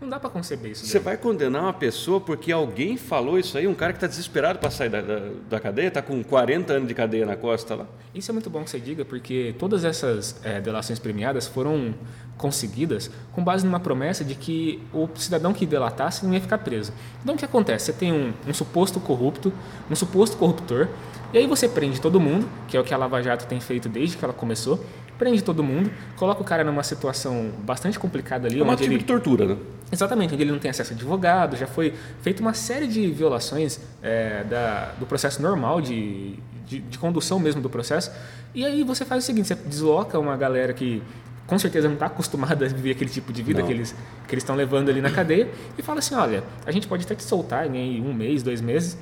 Não 0.00 0.08
dá 0.08 0.18
para 0.18 0.28
conceber 0.28 0.72
isso. 0.72 0.86
Você 0.86 0.98
vai 0.98 1.16
condenar 1.16 1.62
uma 1.62 1.72
pessoa 1.72 2.20
porque 2.20 2.52
alguém 2.52 2.96
falou 2.96 3.38
isso 3.38 3.56
aí? 3.56 3.66
Um 3.66 3.74
cara 3.74 3.92
que 3.92 3.98
está 3.98 4.06
desesperado 4.06 4.58
para 4.58 4.70
sair 4.70 4.88
da, 4.88 5.00
da, 5.00 5.20
da 5.48 5.60
cadeia, 5.60 5.88
está 5.88 6.02
com 6.02 6.22
40 6.22 6.72
anos 6.72 6.88
de 6.88 6.94
cadeia 6.94 7.24
na 7.24 7.36
costa 7.36 7.74
lá? 7.74 7.86
Isso 8.14 8.30
é 8.30 8.32
muito 8.32 8.50
bom 8.50 8.62
que 8.64 8.70
você 8.70 8.80
diga, 8.80 9.04
porque 9.04 9.54
todas 9.58 9.84
essas 9.84 10.36
é, 10.44 10.60
delações 10.60 10.98
premiadas 10.98 11.46
foram 11.46 11.94
conseguidas 12.36 13.10
com 13.32 13.42
base 13.42 13.64
numa 13.64 13.80
promessa 13.80 14.24
de 14.24 14.34
que 14.34 14.82
o 14.92 15.08
cidadão 15.14 15.52
que 15.52 15.64
delatasse 15.64 16.26
não 16.26 16.34
ia 16.34 16.40
ficar 16.40 16.58
preso. 16.58 16.92
Então 17.22 17.34
o 17.34 17.38
que 17.38 17.44
acontece? 17.44 17.86
Você 17.86 17.92
tem 17.92 18.12
um, 18.12 18.32
um 18.46 18.52
suposto 18.52 19.00
corrupto, 19.00 19.52
um 19.90 19.94
suposto 19.94 20.36
corruptor, 20.36 20.88
e 21.32 21.38
aí 21.38 21.46
você 21.46 21.68
prende 21.68 22.00
todo 22.00 22.20
mundo, 22.20 22.48
que 22.68 22.76
é 22.76 22.80
o 22.80 22.84
que 22.84 22.94
a 22.94 22.96
Lava 22.96 23.22
Jato 23.22 23.46
tem 23.46 23.60
feito 23.60 23.88
desde 23.88 24.16
que 24.16 24.24
ela 24.24 24.34
começou, 24.34 24.78
prende 25.18 25.42
todo 25.42 25.62
mundo, 25.62 25.90
coloca 26.16 26.40
o 26.42 26.44
cara 26.44 26.64
numa 26.64 26.82
situação 26.82 27.50
bastante 27.64 27.98
complicada 27.98 28.48
ali. 28.48 28.60
É 28.60 28.62
uma 28.62 28.76
tipo 28.76 28.90
ele... 28.90 28.98
de 28.98 29.04
tortura, 29.04 29.46
né? 29.46 29.56
Exatamente, 29.90 30.34
onde 30.34 30.42
ele 30.42 30.52
não 30.52 30.58
tem 30.58 30.70
acesso 30.70 30.92
a 30.92 30.96
advogado, 30.96 31.56
já 31.56 31.66
foi 31.66 31.94
feita 32.22 32.40
uma 32.40 32.54
série 32.54 32.86
de 32.86 33.10
violações 33.10 33.80
é, 34.02 34.42
da, 34.44 34.92
do 34.98 35.06
processo 35.06 35.40
normal 35.40 35.80
de, 35.80 36.34
de, 36.66 36.80
de, 36.80 36.98
condução 36.98 37.38
mesmo 37.38 37.60
do 37.60 37.70
processo. 37.70 38.10
E 38.54 38.64
aí 38.64 38.82
você 38.82 39.04
faz 39.04 39.22
o 39.22 39.26
seguinte, 39.26 39.48
você 39.48 39.54
desloca 39.54 40.18
uma 40.18 40.36
galera 40.36 40.72
que 40.72 41.02
com 41.46 41.58
certeza 41.58 41.86
não 41.86 41.94
está 41.94 42.06
acostumado 42.06 42.64
a 42.64 42.68
viver 42.68 42.92
aquele 42.92 43.10
tipo 43.10 43.32
de 43.32 43.42
vida 43.42 43.60
Não. 43.60 43.66
que 43.66 43.72
eles 43.72 43.94
que 44.26 44.34
eles 44.34 44.42
estão 44.42 44.56
levando 44.56 44.88
ali 44.88 45.00
na 45.00 45.10
cadeia 45.10 45.48
e 45.76 45.82
fala 45.82 45.98
assim, 45.98 46.14
olha, 46.14 46.42
a 46.64 46.72
gente 46.72 46.88
pode 46.88 47.04
até 47.04 47.14
te 47.14 47.22
soltar 47.22 47.72
em 47.72 48.00
um 48.00 48.14
mês, 48.14 48.42
dois 48.42 48.60
meses, 48.60 48.96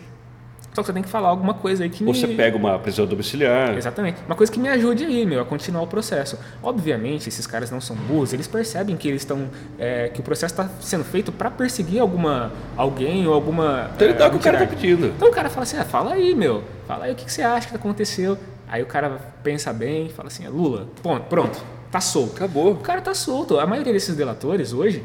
só 0.72 0.80
que 0.80 0.86
você 0.86 0.92
tem 0.92 1.02
que 1.02 1.08
falar 1.08 1.28
alguma 1.28 1.52
coisa 1.52 1.84
aí 1.84 1.90
que 1.90 2.02
Ou 2.02 2.12
me... 2.12 2.18
você 2.18 2.26
pega 2.28 2.56
uma 2.56 2.78
prisão 2.78 3.04
domiciliar. 3.04 3.76
Exatamente. 3.76 4.18
Uma 4.26 4.34
coisa 4.34 4.50
que 4.50 4.58
me 4.58 4.68
ajude 4.68 5.04
aí, 5.04 5.26
meu, 5.26 5.40
a 5.40 5.44
continuar 5.44 5.82
o 5.82 5.86
processo. 5.86 6.38
Obviamente, 6.62 7.28
esses 7.28 7.46
caras 7.46 7.70
não 7.70 7.80
são 7.80 7.94
burros, 7.94 8.32
eles 8.32 8.46
percebem 8.46 8.96
que 8.96 9.06
eles 9.06 9.22
estão. 9.22 9.48
é, 9.78 10.08
que 10.08 10.20
o 10.20 10.22
processo 10.22 10.54
está 10.54 10.68
sendo 10.80 11.04
feito 11.04 11.30
para 11.30 11.50
perseguir 11.50 12.00
alguma 12.00 12.52
alguém 12.76 13.26
ou 13.26 13.34
alguma. 13.34 13.90
Então 13.94 14.08
ele 14.08 14.16
dá 14.16 14.28
o 14.28 14.30
que 14.30 14.36
o 14.36 14.40
cara 14.40 14.58
tá 14.58 14.66
pedindo. 14.66 15.08
Então 15.08 15.28
o 15.28 15.32
cara 15.32 15.50
fala 15.50 15.64
assim: 15.64 15.76
ah, 15.76 15.84
fala 15.84 16.14
aí, 16.14 16.34
meu. 16.34 16.64
Fala 16.86 17.04
aí 17.04 17.12
o 17.12 17.14
que, 17.14 17.26
que 17.26 17.32
você 17.32 17.42
acha 17.42 17.68
que 17.68 17.76
aconteceu. 17.76 18.38
Aí 18.66 18.82
o 18.82 18.86
cara 18.86 19.18
pensa 19.42 19.72
bem 19.74 20.08
fala 20.08 20.28
assim: 20.28 20.48
Lula, 20.48 20.88
pronto, 21.02 21.24
pronto, 21.24 21.62
tá 21.90 22.00
solto. 22.00 22.36
Acabou. 22.36 22.72
O 22.72 22.76
cara 22.76 23.02
tá 23.02 23.12
solto. 23.12 23.58
A 23.58 23.66
maioria 23.66 23.92
desses 23.92 24.16
delatores 24.16 24.72
hoje 24.72 25.04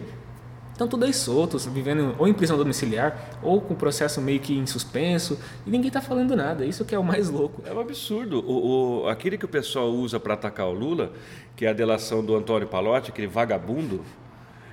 estão 0.78 0.88
todos 0.88 1.08
aí 1.08 1.14
soltos, 1.14 1.66
vivendo 1.66 2.16
ou 2.20 2.28
em 2.28 2.34
prisão 2.34 2.56
domiciliar 2.58 3.40
ou 3.42 3.60
com 3.60 3.74
o 3.74 3.78
processo 3.78 4.22
meio 4.22 4.40
que 4.40 4.56
em 4.58 4.66
suspenso 4.66 5.40
e 5.66 5.70
ninguém 5.70 5.90
tá 5.92 6.02
falando 6.02 6.36
nada. 6.36 6.66
Isso 6.66 6.86
que 6.86 6.94
é 6.94 7.00
o 7.00 7.04
mais 7.04 7.30
louco. 7.30 7.62
É 7.66 7.74
um 7.74 7.80
absurdo. 7.80 8.40
O, 8.48 9.02
o- 9.04 9.08
aquele 9.10 9.38
que 9.38 9.46
o 9.46 9.48
pessoal 9.48 9.90
usa 9.90 10.20
para 10.20 10.36
atacar 10.36 10.68
o 10.68 10.74
Lula, 10.74 11.12
que 11.56 11.66
é 11.66 11.70
a 11.70 11.74
delação 11.74 12.24
do 12.24 12.36
Antônio 12.36 12.68
Palotti, 12.68 13.10
aquele 13.10 13.28
vagabundo, 13.28 14.04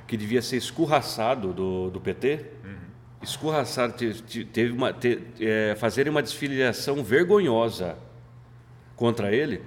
que 0.06 0.16
devia 0.16 0.42
ser 0.42 0.58
escurraçado 0.58 1.52
do, 1.54 1.90
do 1.90 1.98
PT, 2.00 2.40
escurraçado, 3.22 3.94
te- 3.94 4.12
te- 4.22 4.44
teve 4.44 4.72
uma, 4.72 4.92
te, 4.92 5.18
é, 5.40 5.74
fazerem 5.78 6.10
uma 6.10 6.20
desfiliação 6.22 7.02
vergonhosa 7.02 7.96
contra 8.94 9.34
ele, 9.34 9.62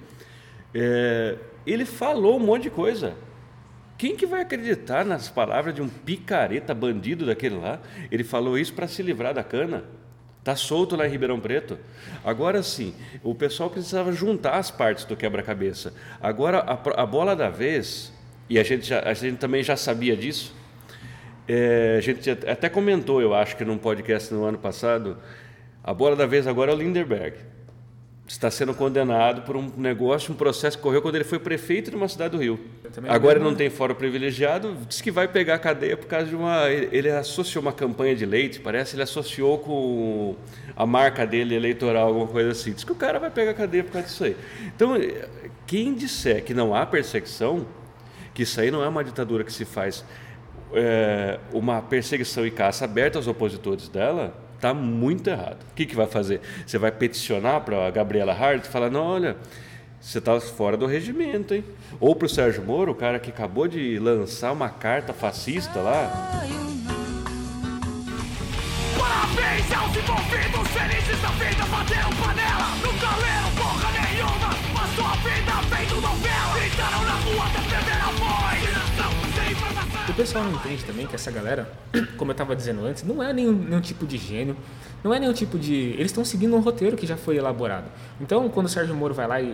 é, 0.72 1.36
ele 1.66 1.84
falou 1.84 2.36
um 2.36 2.40
monte 2.40 2.62
de 2.64 2.70
coisa. 2.70 3.14
Quem 3.98 4.16
que 4.16 4.24
vai 4.26 4.42
acreditar 4.42 5.04
nas 5.04 5.28
palavras 5.28 5.74
de 5.74 5.82
um 5.82 5.88
picareta 5.88 6.72
bandido 6.72 7.26
daquele 7.26 7.56
lá? 7.56 7.80
Ele 8.12 8.22
falou 8.22 8.56
isso 8.56 8.72
para 8.72 8.86
se 8.86 9.02
livrar 9.02 9.34
da 9.34 9.42
cana. 9.42 9.82
Tá 10.44 10.54
solto 10.54 10.94
lá 10.96 11.06
em 11.06 11.10
Ribeirão 11.10 11.40
Preto. 11.40 11.76
Agora 12.24 12.62
sim, 12.62 12.94
o 13.24 13.34
pessoal 13.34 13.68
precisava 13.68 14.12
juntar 14.12 14.52
as 14.54 14.70
partes 14.70 15.04
do 15.04 15.16
quebra-cabeça. 15.16 15.92
Agora 16.20 16.60
a, 16.60 17.02
a 17.02 17.04
bola 17.04 17.34
da 17.34 17.50
vez, 17.50 18.12
e 18.48 18.56
a 18.58 18.62
gente, 18.62 18.86
já- 18.86 19.00
a 19.00 19.12
gente 19.12 19.36
também 19.36 19.62
já 19.64 19.76
sabia 19.76 20.16
disso, 20.16 20.54
é, 21.48 21.96
a 21.98 22.00
gente 22.00 22.30
até 22.30 22.68
comentou, 22.68 23.20
eu 23.20 23.34
acho 23.34 23.56
que 23.56 23.64
num 23.64 23.76
podcast 23.76 24.32
no 24.32 24.44
ano 24.44 24.58
passado, 24.58 25.18
a 25.82 25.92
bola 25.92 26.14
da 26.14 26.24
vez 26.24 26.46
agora 26.46 26.70
é 26.70 26.74
o 26.74 26.78
Lindenberg. 26.78 27.36
Está 28.28 28.50
sendo 28.50 28.74
condenado 28.74 29.40
por 29.40 29.56
um 29.56 29.72
negócio, 29.74 30.34
um 30.34 30.36
processo 30.36 30.76
que 30.76 30.82
correu 30.82 31.00
quando 31.00 31.14
ele 31.14 31.24
foi 31.24 31.38
prefeito 31.38 31.90
de 31.90 31.96
uma 31.96 32.06
cidade 32.08 32.36
do 32.36 32.42
Rio. 32.42 32.60
Agora 33.08 33.38
ele 33.38 33.44
não 33.44 33.54
tem 33.54 33.70
fórum 33.70 33.94
privilegiado, 33.94 34.76
diz 34.86 35.00
que 35.00 35.10
vai 35.10 35.26
pegar 35.26 35.54
a 35.54 35.58
cadeia 35.58 35.96
por 35.96 36.06
causa 36.06 36.26
de 36.26 36.36
uma. 36.36 36.68
Ele, 36.68 37.10
associou 37.10 37.62
uma 37.62 37.72
campanha 37.72 38.14
de 38.14 38.26
leite, 38.26 38.60
parece, 38.60 38.96
ele 38.96 39.02
associou 39.02 39.58
com 39.58 40.36
a 40.76 40.84
marca 40.84 41.26
dele 41.26 41.54
eleitoral, 41.54 42.08
alguma 42.08 42.26
coisa 42.26 42.50
assim. 42.50 42.72
Diz 42.72 42.84
que 42.84 42.92
o 42.92 42.94
cara 42.94 43.18
vai 43.18 43.30
pegar 43.30 43.52
a 43.52 43.54
cadeia 43.54 43.82
por 43.82 43.92
causa 43.92 44.06
disso 44.06 44.24
aí. 44.24 44.36
Então, 44.76 44.94
quem 45.66 45.94
disser 45.94 46.44
que 46.44 46.52
não 46.52 46.74
há 46.74 46.84
perseguição, 46.84 47.66
que 48.34 48.42
isso 48.42 48.60
aí 48.60 48.70
não 48.70 48.84
é 48.84 48.88
uma 48.88 49.02
ditadura 49.02 49.42
que 49.42 49.52
se 49.52 49.64
faz 49.64 50.04
é, 50.74 51.40
uma 51.50 51.80
perseguição 51.80 52.46
e 52.46 52.50
caça 52.50 52.84
aberta 52.84 53.18
aos 53.18 53.26
opositores 53.26 53.88
dela, 53.88 54.34
está 54.58 54.74
muito 54.74 55.30
errado. 55.30 55.58
O 55.70 55.74
que, 55.74 55.86
que 55.86 55.96
vai 55.96 56.06
fazer? 56.06 56.40
Você 56.66 56.76
vai 56.78 56.90
peticionar 56.90 57.60
para 57.62 57.86
a 57.86 57.90
Gabriela 57.90 58.32
Hart 58.32 58.64
e 58.64 58.68
falar, 58.68 58.90
não, 58.90 59.04
olha, 59.04 59.36
você 60.00 60.18
está 60.18 60.38
fora 60.40 60.76
do 60.76 60.84
regimento, 60.84 61.54
hein? 61.54 61.64
Ou 62.00 62.14
para 62.14 62.26
o 62.26 62.28
Sérgio 62.28 62.62
Moro, 62.64 62.92
o 62.92 62.94
cara 62.94 63.18
que 63.18 63.30
acabou 63.30 63.66
de 63.68 63.98
lançar 63.98 64.52
uma 64.52 64.68
carta 64.68 65.12
fascista 65.12 65.80
lá, 65.80 66.42
Parabéns 68.98 69.72
aos 69.72 69.96
envolvidos, 69.96 70.68
felizes 70.68 71.22
da 71.22 71.28
vida, 71.28 71.64
bateram 71.66 72.10
panela, 72.10 72.68
nunca 72.82 73.16
leram 73.16 73.50
porra 73.56 73.90
nenhuma, 73.92 74.54
passou 74.74 75.06
a 75.06 75.16
vida 75.16 75.52
vendo 75.70 76.00
novela, 76.00 76.58
gritaram 76.58 77.02
na 77.04 77.12
rua 77.12 77.67
pessoal 80.18 80.44
não 80.44 80.52
entende 80.52 80.84
também 80.84 81.06
que 81.06 81.14
essa 81.14 81.30
galera, 81.30 81.70
como 82.18 82.30
eu 82.30 82.32
estava 82.32 82.54
dizendo 82.56 82.84
antes, 82.84 83.04
não 83.04 83.22
é 83.22 83.32
nenhum, 83.32 83.52
nenhum 83.52 83.80
tipo 83.80 84.04
de 84.04 84.18
gênio, 84.18 84.56
não 85.02 85.14
é 85.14 85.20
nenhum 85.20 85.32
tipo 85.32 85.56
de. 85.56 85.72
Eles 85.92 86.06
estão 86.06 86.24
seguindo 86.24 86.56
um 86.56 86.60
roteiro 86.60 86.96
que 86.96 87.06
já 87.06 87.16
foi 87.16 87.36
elaborado. 87.36 87.86
Então, 88.20 88.48
quando 88.48 88.66
o 88.66 88.68
Sérgio 88.68 88.94
Moro 88.96 89.14
vai 89.14 89.28
lá 89.28 89.40
e, 89.40 89.46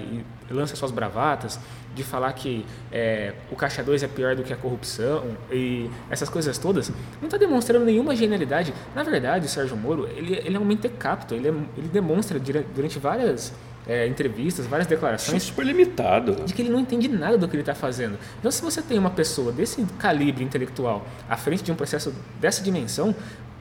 e 0.51 0.53
lança 0.53 0.75
suas 0.75 0.91
bravatas 0.91 1.61
de 1.95 2.03
falar 2.03 2.33
que 2.33 2.65
é, 2.91 3.35
o 3.53 3.55
Caixa 3.57 3.83
2 3.83 4.03
é 4.03 4.09
pior 4.09 4.35
do 4.35 4.43
que 4.43 4.53
a 4.53 4.57
corrupção 4.57 5.37
e 5.53 5.89
essas 6.11 6.29
coisas 6.31 6.57
todas, 6.59 6.89
não 7.21 7.27
está 7.27 7.37
demonstrando 7.37 7.85
nenhuma 7.85 8.17
genialidade. 8.17 8.73
Na 8.95 9.03
verdade, 9.03 9.45
o 9.47 9.49
Sérgio 9.49 9.77
Moro 9.77 10.09
ele, 10.17 10.35
ele 10.45 10.57
é 10.57 10.59
um 10.59 10.65
mentecapto, 10.65 11.35
ele, 11.35 11.49
é- 11.49 11.55
ele 11.77 11.89
demonstra 11.93 12.39
dura- 12.41 12.65
durante 12.75 12.99
várias 12.99 13.53
é, 13.87 14.07
entrevistas, 14.07 14.67
várias 14.67 14.87
declarações 14.87 15.43
super 15.43 15.65
limitado. 15.67 16.35
de 16.45 16.55
que 16.55 16.63
ele 16.63 16.71
não 16.71 16.81
entende 16.81 17.09
nada 17.09 17.37
do 17.37 17.47
que 17.49 17.55
ele 17.55 17.63
está 17.63 17.75
fazendo. 17.75 18.19
Então, 18.39 18.51
se 18.51 18.63
você 18.63 18.81
tem 18.83 18.99
uma 18.99 19.11
pessoa 19.11 19.53
desse 19.53 19.83
calibre 19.99 20.43
intelectual 20.45 21.07
à 21.29 21.37
frente 21.37 21.63
de 21.63 21.71
um 21.71 21.75
processo 21.75 22.13
dessa 22.41 22.63
dimensão, 22.63 23.15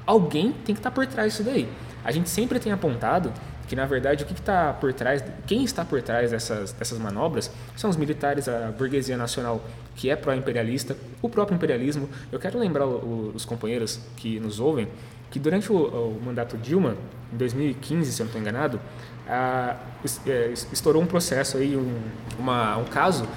alguém 0.05 0.51
tem 0.65 0.73
que 0.75 0.79
estar 0.79 0.91
por 0.91 1.05
trás 1.07 1.31
disso 1.33 1.43
daí. 1.43 1.67
A 2.03 2.11
gente 2.11 2.29
sempre 2.29 2.59
tem 2.59 2.71
apontado 2.71 3.31
que, 3.67 3.75
na 3.77 3.85
verdade, 3.85 4.23
o 4.23 4.27
que 4.27 4.33
está 4.33 4.73
por 4.73 4.91
trás, 4.93 5.23
quem 5.47 5.63
está 5.63 5.85
por 5.85 6.01
trás 6.01 6.31
dessas, 6.31 6.73
dessas 6.73 6.99
manobras 6.99 7.49
são 7.77 7.89
os 7.89 7.95
militares, 7.95 8.47
a 8.49 8.71
burguesia 8.77 9.15
nacional 9.15 9.63
que 9.95 10.09
é 10.09 10.15
pró-imperialista, 10.15 10.97
o 11.21 11.29
próprio 11.29 11.55
imperialismo. 11.55 12.09
Eu 12.31 12.39
quero 12.39 12.59
lembrar 12.59 12.85
o- 12.85 13.31
os 13.33 13.45
companheiros 13.45 13.99
que 14.17 14.39
nos 14.39 14.59
ouvem 14.59 14.87
que 15.31 15.39
durante 15.39 15.71
o, 15.71 15.75
o 15.77 16.21
mandato 16.23 16.57
Dilma, 16.57 16.95
em 17.33 17.37
2015, 17.37 18.11
se 18.11 18.21
eu 18.21 18.25
não 18.25 18.29
estou 18.29 18.41
enganado, 18.41 18.79
a- 19.27 19.75
é, 20.27 20.49
es- 20.53 20.67
estourou 20.71 21.01
um 21.01 21.05
processo 21.05 21.57
aí, 21.57 21.75
um, 21.77 21.99
uma- 22.39 22.77
um 22.77 22.85
caso 22.85 23.27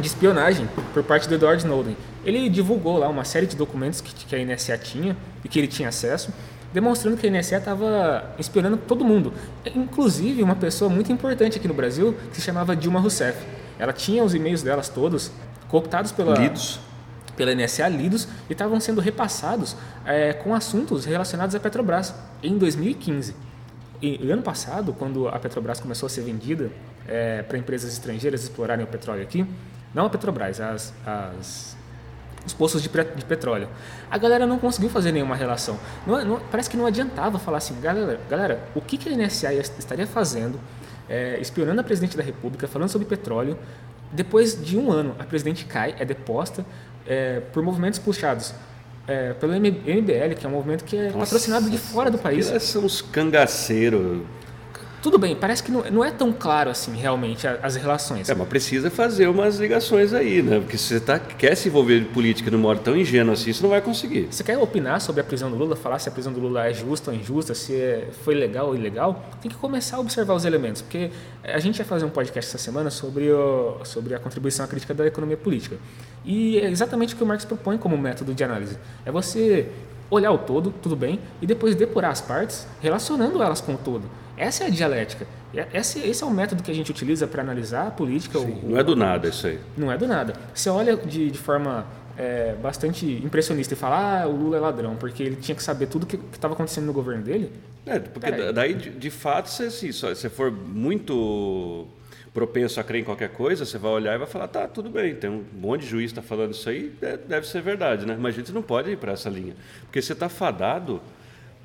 de 0.00 0.06
espionagem 0.06 0.68
por 0.92 1.02
parte 1.02 1.28
do 1.28 1.34
Edward 1.34 1.62
Snowden. 1.62 1.96
Ele 2.24 2.48
divulgou 2.48 2.98
lá 2.98 3.08
uma 3.08 3.24
série 3.24 3.46
de 3.46 3.56
documentos 3.56 4.00
que, 4.00 4.12
que 4.26 4.34
a 4.36 4.38
NSA 4.38 4.76
tinha 4.76 5.16
e 5.44 5.48
que 5.48 5.58
ele 5.58 5.68
tinha 5.68 5.88
acesso, 5.88 6.30
demonstrando 6.72 7.16
que 7.16 7.26
a 7.26 7.30
NSA 7.30 7.56
estava 7.58 8.34
espionando 8.38 8.76
todo 8.76 9.04
mundo, 9.04 9.32
inclusive 9.74 10.42
uma 10.42 10.56
pessoa 10.56 10.90
muito 10.90 11.10
importante 11.12 11.58
aqui 11.58 11.68
no 11.68 11.74
Brasil 11.74 12.14
que 12.30 12.36
se 12.36 12.42
chamava 12.42 12.74
Dilma 12.76 13.00
Rousseff. 13.00 13.38
Ela 13.78 13.92
tinha 13.92 14.22
os 14.24 14.34
e-mails 14.34 14.62
delas 14.62 14.88
todos 14.88 15.30
cooptados 15.68 16.12
pela 16.12 16.36
Lidos. 16.36 16.78
pela 17.36 17.52
NSA 17.54 17.88
lidos 17.88 18.26
e 18.48 18.52
estavam 18.52 18.80
sendo 18.80 19.00
repassados 19.00 19.76
é, 20.06 20.32
com 20.32 20.54
assuntos 20.54 21.04
relacionados 21.04 21.54
à 21.54 21.60
Petrobras 21.60 22.14
em 22.42 22.56
2015. 22.58 23.34
E, 24.02 24.30
ano 24.30 24.42
passado, 24.42 24.92
quando 24.92 25.28
a 25.28 25.38
Petrobras 25.38 25.80
começou 25.80 26.06
a 26.06 26.10
ser 26.10 26.22
vendida 26.22 26.70
é, 27.08 27.42
para 27.42 27.56
empresas 27.58 27.92
estrangeiras 27.92 28.42
explorarem 28.42 28.84
o 28.84 28.88
petróleo 28.88 29.22
aqui, 29.22 29.46
não 29.94 30.06
a 30.06 30.10
Petrobras, 30.10 30.60
as, 30.60 30.92
as- 31.06 31.76
os 32.44 32.52
poços 32.52 32.80
de, 32.80 32.88
de 32.88 33.24
petróleo, 33.24 33.68
a 34.08 34.16
galera 34.18 34.46
não 34.46 34.58
conseguiu 34.58 34.88
fazer 34.88 35.10
nenhuma 35.10 35.34
relação. 35.34 35.78
Não- 36.06 36.24
não- 36.24 36.40
parece 36.50 36.70
que 36.70 36.76
não 36.76 36.86
adiantava 36.86 37.38
falar 37.38 37.58
assim, 37.58 37.80
galera, 37.80 38.20
galera 38.30 38.62
o 38.74 38.80
que, 38.80 38.96
que 38.98 39.08
a 39.08 39.12
NSA 39.16 39.52
ia- 39.54 39.60
estaria 39.60 40.06
fazendo 40.06 40.60
é, 41.08 41.38
espionando 41.40 41.80
a 41.80 41.84
presidente 41.84 42.16
da 42.16 42.22
República, 42.22 42.66
falando 42.68 42.88
sobre 42.88 43.06
petróleo. 43.06 43.56
Depois 44.12 44.60
de 44.64 44.76
um 44.78 44.90
ano, 44.92 45.14
a 45.18 45.24
presidente 45.24 45.64
cai, 45.64 45.94
é 45.98 46.04
deposta 46.04 46.64
é, 47.06 47.40
por 47.52 47.62
movimentos 47.62 47.98
puxados 47.98 48.52
é, 49.06 49.32
pelo 49.34 49.52
MBL, 49.52 50.34
que 50.38 50.44
é 50.44 50.48
um 50.48 50.52
movimento 50.52 50.84
que 50.84 50.96
é 50.96 51.10
patrocinado 51.10 51.70
de 51.70 51.78
fora 51.78 52.10
do 52.10 52.18
país. 52.18 52.46
São 52.62 52.84
uns 52.84 53.00
cangaceiros. 53.00 54.22
Tudo 55.02 55.18
bem, 55.18 55.36
parece 55.36 55.62
que 55.62 55.70
não, 55.70 55.84
não 55.90 56.04
é 56.04 56.10
tão 56.10 56.32
claro 56.32 56.68
assim, 56.68 56.96
realmente, 56.96 57.46
as 57.46 57.76
relações. 57.76 58.28
É, 58.28 58.34
mas 58.34 58.48
precisa 58.48 58.90
fazer 58.90 59.28
umas 59.28 59.56
ligações 59.56 60.12
aí, 60.12 60.42
né? 60.42 60.58
Porque 60.58 60.76
se 60.76 60.84
você 60.84 60.98
tá, 61.00 61.18
quer 61.18 61.54
se 61.54 61.68
envolver 61.68 61.98
em 61.98 62.04
política 62.04 62.50
de 62.50 62.56
modo 62.56 62.80
tão 62.80 62.96
ingênuo 62.96 63.32
assim, 63.32 63.52
você 63.52 63.62
não 63.62 63.70
vai 63.70 63.80
conseguir. 63.80 64.26
Você 64.30 64.42
quer 64.42 64.58
opinar 64.58 65.00
sobre 65.00 65.20
a 65.20 65.24
prisão 65.24 65.48
do 65.50 65.56
Lula, 65.56 65.76
falar 65.76 65.98
se 66.00 66.08
a 66.08 66.12
prisão 66.12 66.32
do 66.32 66.40
Lula 66.40 66.66
é 66.66 66.74
justa 66.74 67.12
ou 67.12 67.16
injusta, 67.16 67.54
se 67.54 67.74
é- 67.74 68.08
foi 68.24 68.34
legal 68.34 68.68
ou 68.68 68.74
ilegal? 68.74 69.24
Tem 69.40 69.48
que 69.50 69.56
começar 69.56 69.98
a 69.98 70.00
observar 70.00 70.34
os 70.34 70.44
elementos, 70.44 70.82
porque 70.82 71.10
a 71.44 71.58
gente 71.60 71.76
vai 71.78 71.86
fazer 71.86 72.04
um 72.04 72.10
podcast 72.10 72.48
essa 72.56 72.58
semana 72.62 72.90
sobre, 72.90 73.30
o- 73.30 73.78
sobre 73.84 74.12
a 74.14 74.18
contribuição 74.18 74.64
à 74.64 74.68
crítica 74.68 74.92
da 74.92 75.06
economia 75.06 75.36
política. 75.36 75.76
E 76.24 76.58
é 76.58 76.68
exatamente 76.68 77.14
o 77.14 77.16
que 77.16 77.22
o 77.22 77.26
Marx 77.26 77.44
propõe 77.44 77.78
como 77.78 77.96
método 77.96 78.34
de 78.34 78.42
análise. 78.42 78.76
É 79.04 79.12
você 79.12 79.68
olhar 80.10 80.32
o 80.32 80.38
todo, 80.38 80.72
tudo 80.82 80.96
bem, 80.96 81.20
e 81.40 81.46
depois 81.46 81.74
depurar 81.76 82.10
as 82.10 82.20
partes, 82.20 82.66
relacionando 82.80 83.40
elas 83.42 83.60
com 83.60 83.74
o 83.74 83.78
todo. 83.78 84.02
Essa 84.36 84.64
é 84.64 84.66
a 84.66 84.70
dialética. 84.70 85.26
E 85.54 85.58
Esse, 85.76 85.98
esse 86.00 86.22
é 86.22 86.26
o 86.26 86.30
método 86.30 86.62
que 86.62 86.70
a 86.70 86.74
gente 86.74 86.90
utiliza 86.90 87.26
para 87.26 87.42
analisar 87.42 87.86
a 87.86 87.90
política. 87.90 88.38
o- 88.38 88.68
Não 88.70 88.78
é 88.78 88.82
do 88.84 88.94
nada 88.96 89.28
isso 89.28 89.46
aí. 89.46 89.58
não 89.76 89.90
é 89.90 89.96
do 89.96 90.06
nada. 90.06 90.34
Você 90.54 90.68
olha 90.68 90.96
de, 90.96 91.30
de 91.30 91.38
forma 91.38 91.86
é, 92.18 92.54
bastante 92.62 93.04
impressionista 93.24 93.74
e 93.74 93.76
fala, 93.76 94.22
ah, 94.22 94.26
o 94.26 94.32
Lula 94.34 94.56
é 94.56 94.60
ladrão, 94.60 94.96
porque 94.96 95.22
ele 95.22 95.36
tinha 95.36 95.54
que 95.54 95.62
saber 95.62 95.86
tudo 95.86 96.06
que 96.06 96.18
estava 96.32 96.54
acontecendo 96.54 96.86
no 96.86 96.92
governo 96.92 97.22
dele. 97.22 97.52
É, 97.84 97.98
porque 97.98 98.20
Peraí. 98.30 98.40
da- 98.46 98.52
daí, 98.52 98.74
de, 98.74 98.90
de 98.90 99.10
fato, 99.10 99.50
se 99.50 99.64
assim, 99.64 99.92
se 99.92 100.28
for 100.30 100.50
muito 100.50 101.86
propenso 102.32 102.78
a 102.80 102.84
crer 102.84 103.00
em 103.00 103.04
qualquer 103.04 103.30
coisa, 103.30 103.64
você 103.64 103.78
vai 103.78 103.90
olhar 103.92 104.14
e 104.14 104.18
vai 104.18 104.26
falar, 104.26 104.48
tá, 104.48 104.66
tudo 104.68 104.90
bem, 104.90 105.14
tem 105.14 105.30
um 105.30 105.42
monte 105.54 105.82
de 105.82 105.86
juiz 105.88 106.10
está 106.10 106.20
falando 106.22 106.52
isso 106.52 106.68
aí, 106.68 106.92
é, 107.00 107.16
deve 107.16 107.46
ser 107.46 107.62
verdade, 107.62 108.04
né? 108.06 108.16
Mas 108.18 108.34
a 108.34 108.38
gente 108.38 108.52
não 108.52 108.60
pode 108.62 108.90
ir 108.90 108.96
para 108.98 109.12
essa 109.12 109.28
linha, 109.30 109.54
porque 109.82 110.02
você 110.02 110.12
está 110.12 110.28
fadado 110.28 111.00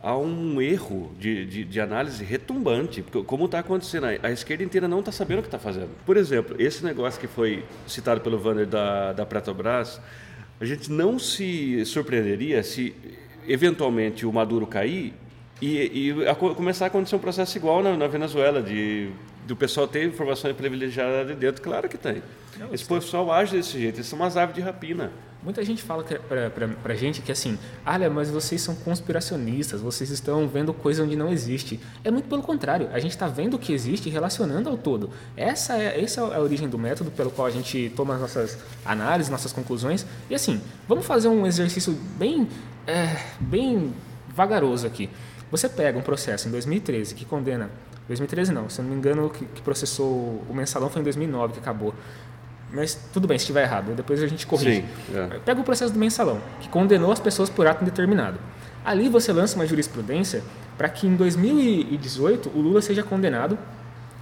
a 0.03 0.17
um 0.17 0.59
erro 0.59 1.11
de, 1.19 1.45
de, 1.45 1.63
de 1.63 1.79
análise 1.79 2.23
retumbante, 2.23 3.03
porque 3.03 3.23
como 3.23 3.45
está 3.45 3.59
acontecendo, 3.59 4.07
a 4.21 4.31
esquerda 4.31 4.63
inteira 4.63 4.87
não 4.87 4.99
está 4.99 5.11
sabendo 5.11 5.39
o 5.39 5.41
que 5.41 5.47
está 5.47 5.59
fazendo. 5.59 5.89
Por 6.05 6.17
exemplo, 6.17 6.55
esse 6.59 6.83
negócio 6.83 7.19
que 7.19 7.27
foi 7.27 7.63
citado 7.85 8.21
pelo 8.21 8.39
Vander 8.39 8.65
da, 8.65 9.13
da 9.13 9.25
Petrobras, 9.25 10.01
a 10.59 10.65
gente 10.65 10.91
não 10.91 11.19
se 11.19 11.85
surpreenderia 11.85 12.63
se 12.63 12.95
eventualmente 13.47 14.25
o 14.25 14.33
Maduro 14.33 14.65
cair 14.65 15.13
e, 15.61 16.09
e 16.09 16.27
a, 16.27 16.33
começar 16.33 16.85
a 16.85 16.87
acontecer 16.87 17.15
um 17.15 17.19
processo 17.19 17.55
igual 17.57 17.83
na, 17.83 17.95
na 17.95 18.07
Venezuela, 18.07 18.61
de 18.61 19.09
do 19.45 19.55
pessoal 19.55 19.87
ter 19.87 20.05
informações 20.07 20.55
privilegiadas 20.55 21.27
de 21.27 21.35
dentro, 21.35 21.61
claro 21.61 21.89
que 21.89 21.97
tem. 21.97 22.21
Não, 22.57 22.73
Esse 22.73 22.85
pessoal 22.85 23.31
age 23.31 23.55
desse 23.55 23.79
jeito, 23.79 23.97
eles 23.97 24.07
são 24.07 24.19
umas 24.19 24.37
aves 24.37 24.55
de 24.55 24.61
rapina. 24.61 25.11
Muita 25.43 25.65
gente 25.65 25.81
fala 25.81 26.03
pra, 26.03 26.51
pra, 26.51 26.67
pra 26.67 26.93
gente 26.93 27.19
que 27.23 27.31
assim, 27.31 27.57
olha, 27.83 28.11
mas 28.11 28.29
vocês 28.29 28.61
são 28.61 28.75
conspiracionistas, 28.75 29.81
vocês 29.81 30.11
estão 30.11 30.47
vendo 30.47 30.71
coisa 30.71 31.03
onde 31.03 31.15
não 31.15 31.29
existe. 31.29 31.79
É 32.03 32.11
muito 32.11 32.29
pelo 32.29 32.43
contrário, 32.43 32.89
a 32.93 32.99
gente 32.99 33.11
está 33.11 33.27
vendo 33.27 33.55
o 33.55 33.59
que 33.59 33.73
existe 33.73 34.07
e 34.07 34.11
relacionando 34.11 34.69
ao 34.69 34.77
todo. 34.77 35.09
Essa 35.35 35.75
é, 35.77 35.99
essa 36.03 36.21
é 36.21 36.35
a 36.35 36.39
origem 36.39 36.69
do 36.69 36.77
método 36.77 37.09
pelo 37.09 37.31
qual 37.31 37.47
a 37.47 37.49
gente 37.49 37.91
toma 37.95 38.13
as 38.13 38.21
nossas 38.21 38.59
análises, 38.85 39.31
nossas 39.31 39.51
conclusões. 39.51 40.05
E 40.29 40.35
assim, 40.35 40.61
vamos 40.87 41.07
fazer 41.07 41.27
um 41.27 41.47
exercício 41.47 41.97
bem, 42.19 42.47
é, 42.85 43.17
bem 43.39 43.95
vagaroso 44.35 44.85
aqui. 44.85 45.09
Você 45.49 45.67
pega 45.67 45.97
um 45.97 46.03
processo 46.03 46.47
em 46.47 46.51
2013 46.51 47.15
que 47.15 47.25
condena 47.25 47.71
2013 48.11 48.51
não, 48.51 48.69
se 48.69 48.79
eu 48.79 48.83
não 48.83 48.91
me 48.91 48.97
engano, 48.97 49.29
que, 49.29 49.45
que 49.45 49.61
processou 49.61 50.43
o 50.49 50.53
mensalão 50.53 50.89
foi 50.89 51.01
em 51.01 51.03
2009 51.03 51.53
que 51.53 51.59
acabou. 51.59 51.93
Mas 52.73 52.97
tudo 53.11 53.27
bem, 53.27 53.37
se 53.37 53.43
estiver 53.43 53.63
errado, 53.63 53.93
depois 53.93 54.21
a 54.23 54.27
gente 54.27 54.47
corrige. 54.47 54.85
Sim, 55.07 55.17
é. 55.17 55.39
Pega 55.39 55.59
o 55.59 55.63
processo 55.63 55.91
do 55.91 55.99
mensalão, 55.99 56.39
que 56.59 56.69
condenou 56.69 57.11
as 57.11 57.19
pessoas 57.19 57.49
por 57.49 57.67
ato 57.67 57.83
indeterminado. 57.83 58.39
Ali 58.83 59.09
você 59.09 59.31
lança 59.33 59.55
uma 59.55 59.65
jurisprudência 59.65 60.41
para 60.77 60.87
que 60.89 61.05
em 61.05 61.15
2018 61.15 62.49
o 62.55 62.61
Lula 62.61 62.81
seja 62.81 63.03
condenado 63.03 63.57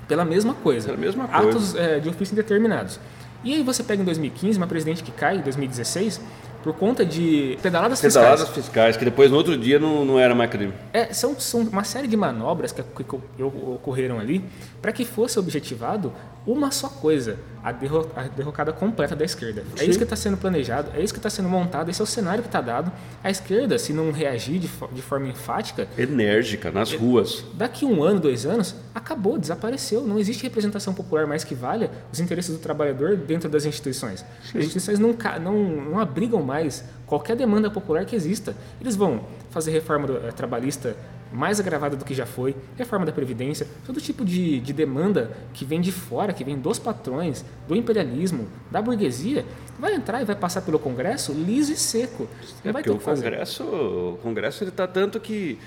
pela 0.08 0.26
mesma 0.26 0.54
coisa. 0.54 0.88
Pela 0.88 0.98
mesma 0.98 1.28
coisa. 1.28 1.50
Atos 1.50 1.76
é, 1.76 2.00
de 2.00 2.10
ofício 2.10 2.34
indeterminados. 2.34 3.00
E 3.44 3.54
aí 3.54 3.64
você 3.64 3.84
pega 3.84 4.02
em 4.02 4.06
2015 4.06 4.58
uma 4.58 4.68
presidente 4.68 5.04
que 5.04 5.12
cai, 5.12 5.38
em 5.38 5.42
2016, 5.42 6.20
por 6.64 6.74
conta 6.74 7.06
de 7.06 7.58
pedaladas, 7.62 8.02
pedaladas 8.02 8.42
fiscais. 8.50 8.66
fiscais. 8.66 8.98
que 8.98 9.06
depois 9.06 9.32
no 9.32 9.38
outro 9.38 9.58
dia 9.58 9.80
não, 9.80 10.04
não 10.04 10.20
era 10.20 10.36
mais 10.36 10.50
crime. 10.50 10.74
É, 10.94 11.14
são, 11.14 11.40
são 11.40 11.62
uma 11.62 11.84
série 11.84 12.08
de 12.08 12.18
manobras 12.18 12.72
que, 12.72 12.84
que, 12.84 13.04
que 13.04 13.44
ocorreram 13.44 14.20
ali 14.20 14.44
para 14.82 14.92
que 14.92 15.06
fosse 15.06 15.40
objetivado 15.40 16.14
uma 16.46 16.72
só 16.72 16.90
coisa, 16.90 17.38
a, 17.64 17.72
derro 17.72 18.10
a 18.16 18.24
derrocada 18.24 18.72
completa 18.72 19.16
da 19.16 19.26
esquerda. 19.26 19.62
É 19.62 19.80
Sim. 19.80 19.86
É 19.86 19.90
isso 19.90 19.98
que 19.98 20.04
está 20.04 20.16
sendo 20.16 20.38
planejado, 20.38 20.92
é 20.96 21.02
isso 21.02 21.14
que 21.14 21.20
está 21.20 21.30
sendo 21.30 21.50
montado, 21.50 21.90
esse 21.90 22.00
é 22.00 22.04
o 22.04 22.08
cenário 22.08 22.42
que 22.42 22.48
está 22.48 22.62
dado. 22.62 22.92
A 23.24 23.30
esquerda, 23.30 23.78
se 23.78 23.94
não 23.94 24.12
reagir 24.12 24.60
de, 24.60 24.70
de 24.92 25.02
forma 25.02 25.28
enfática... 25.28 25.88
Enérgica, 25.98 26.72
nas 26.72 26.94
é, 26.94 26.98
ruas. 26.98 27.44
Daqui 27.54 27.86
um 27.86 28.02
ano, 28.04 28.20
dois 28.20 28.46
anos, 28.46 28.76
acabou, 28.96 29.38
desapareceu. 29.38 30.02
Não 30.02 30.18
existe 30.18 30.44
representação 30.44 30.94
popular 30.94 31.28
mais 31.28 31.44
que 31.44 31.54
valha 31.54 31.92
os 32.12 32.20
interesses 32.20 32.56
do 32.56 32.60
trabalhador 32.60 33.16
dentro 33.18 33.50
das 33.50 33.66
instituições. 33.66 34.26
Sim. 34.44 34.58
As 34.60 34.66
instituições 34.66 35.00
não, 35.00 35.16
não, 35.42 35.64
não 35.92 36.00
abrigam 36.00 36.42
mais 36.42 36.84
qualquer 37.06 37.36
demanda 37.36 37.70
popular 37.70 38.06
que 38.06 38.16
exista. 38.16 38.56
Eles 38.80 38.96
vão 38.96 39.22
fazer 39.50 39.72
reforma 39.72 40.08
eh, 40.24 40.32
trabalhista 40.32 40.96
mais 41.32 41.60
agravada 41.60 41.96
do 41.96 42.04
que 42.04 42.14
já 42.14 42.26
foi, 42.26 42.56
reforma 42.78 43.06
da 43.06 43.12
Previdência, 43.12 43.68
todo 43.86 44.02
tipo 44.02 44.26
de, 44.26 44.60
de 44.60 44.74
demanda 44.74 45.32
que 45.54 45.64
vem 45.64 45.80
de 45.80 45.92
fora, 45.92 46.34
que 46.34 46.44
vem 46.44 46.58
dos 46.58 46.80
patrões, 46.80 47.46
do 47.68 47.76
imperialismo, 47.76 48.48
da 48.72 48.82
burguesia, 48.82 49.46
vai 49.78 49.94
entrar 49.94 50.22
e 50.22 50.26
vai 50.26 50.36
passar 50.36 50.62
pelo 50.62 50.80
Congresso 50.80 51.32
liso 51.34 51.72
e 51.72 51.76
seco. 51.76 52.28
É 52.64 52.72
vai 52.72 52.84
ter 52.84 52.92
o 52.92 53.00
Congresso, 53.00 53.64
o 53.64 54.20
Congresso 54.22 54.64
ele 54.64 54.72
está 54.72 54.88
tanto 54.88 55.20
que 55.20 55.60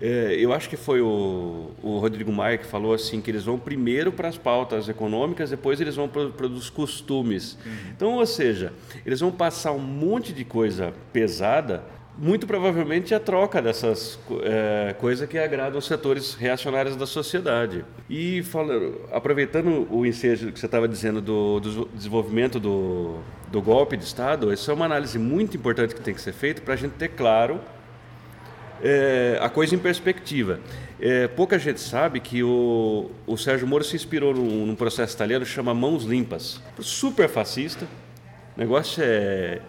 é, 0.00 0.34
eu 0.38 0.52
acho 0.54 0.68
que 0.70 0.78
foi 0.78 1.02
o, 1.02 1.72
o, 1.82 1.98
Rodrigo 1.98 2.32
Maia 2.32 2.56
que 2.56 2.64
falou 2.64 2.94
assim 2.94 3.20
que 3.20 3.30
eles 3.30 3.44
vão 3.44 3.58
primeiro 3.58 4.10
para 4.10 4.28
as 4.28 4.38
pautas 4.38 4.88
econômicas, 4.88 5.50
depois 5.50 5.78
eles 5.78 5.94
vão 5.94 6.08
para 6.08 6.46
os 6.46 6.70
costumes. 6.70 7.58
Uhum. 7.64 7.72
Então, 7.94 8.14
ou 8.14 8.24
seja, 8.24 8.72
eles 9.04 9.20
vão 9.20 9.30
passar 9.30 9.72
um 9.72 9.78
monte 9.78 10.32
de 10.32 10.42
coisa 10.42 10.94
pesada 11.12 11.84
muito 12.18 12.46
provavelmente 12.46 13.14
a 13.14 13.20
troca 13.20 13.62
dessas 13.62 14.18
é, 14.42 14.94
coisas 14.98 15.28
que 15.28 15.38
agradam 15.38 15.78
os 15.78 15.86
setores 15.86 16.34
reacionários 16.34 16.96
da 16.96 17.06
sociedade. 17.06 17.84
E 18.08 18.42
falando, 18.42 19.00
aproveitando 19.12 19.86
o 19.90 20.04
ensejo 20.04 20.52
que 20.52 20.60
você 20.60 20.66
estava 20.66 20.86
dizendo 20.86 21.20
do, 21.20 21.60
do 21.60 21.88
desenvolvimento 21.94 22.60
do, 22.60 23.18
do, 23.50 23.62
golpe 23.62 23.96
de 23.96 24.04
Estado, 24.04 24.52
essa 24.52 24.70
é 24.70 24.74
uma 24.74 24.84
análise 24.84 25.18
muito 25.18 25.56
importante 25.56 25.94
que 25.94 26.00
tem 26.00 26.14
que 26.14 26.20
ser 26.20 26.32
feita 26.32 26.60
para 26.60 26.74
a 26.74 26.76
gente 26.76 26.92
ter 26.92 27.08
claro 27.08 27.60
é, 28.82 29.38
a 29.40 29.48
coisa 29.48 29.74
em 29.74 29.78
perspectiva. 29.78 30.60
É, 31.00 31.28
pouca 31.28 31.58
gente 31.58 31.80
sabe 31.80 32.20
que 32.20 32.42
o, 32.42 33.10
o 33.26 33.36
Sérgio 33.36 33.66
Moro 33.66 33.84
se 33.84 33.96
inspirou 33.96 34.34
num, 34.34 34.66
num 34.66 34.74
processo 34.74 35.14
italiano 35.14 35.44
que 35.44 35.50
chama 35.50 35.72
Mãos 35.72 36.04
Limpas. 36.04 36.60
Super 36.80 37.28
fascista. 37.28 37.86
O 38.56 38.60
negócio 38.60 39.02
é 39.02 39.60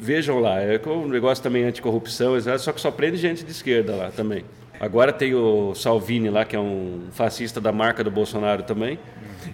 vejam 0.00 0.40
lá, 0.40 0.60
é 0.60 0.80
um 0.88 1.06
negócio 1.06 1.42
também 1.42 1.64
anticorrupção, 1.64 2.34
só 2.58 2.72
que 2.72 2.80
só 2.80 2.90
prende 2.90 3.18
gente 3.18 3.44
de 3.44 3.50
esquerda 3.50 3.94
lá 3.94 4.10
também. 4.10 4.44
Agora 4.80 5.12
tem 5.12 5.34
o 5.34 5.74
Salvini 5.74 6.30
lá, 6.30 6.42
que 6.46 6.56
é 6.56 6.58
um 6.58 7.08
fascista 7.12 7.60
da 7.60 7.70
marca 7.70 8.02
do 8.02 8.10
Bolsonaro 8.10 8.62
também. 8.62 8.98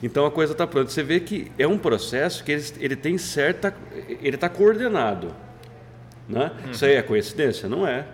Então 0.00 0.24
a 0.24 0.30
coisa 0.30 0.52
está 0.52 0.68
pronta. 0.68 0.88
Você 0.88 1.02
vê 1.02 1.18
que 1.18 1.50
é 1.58 1.66
um 1.66 1.76
processo 1.76 2.44
que 2.44 2.52
ele, 2.52 2.64
ele 2.78 2.96
tem 2.96 3.18
certa. 3.18 3.74
Ele 4.22 4.36
está 4.36 4.48
coordenado. 4.48 5.34
Né? 6.28 6.52
Uhum. 6.64 6.70
Isso 6.70 6.84
aí 6.84 6.94
é 6.94 7.02
coincidência? 7.02 7.68
Não 7.68 7.84
é. 7.84 8.06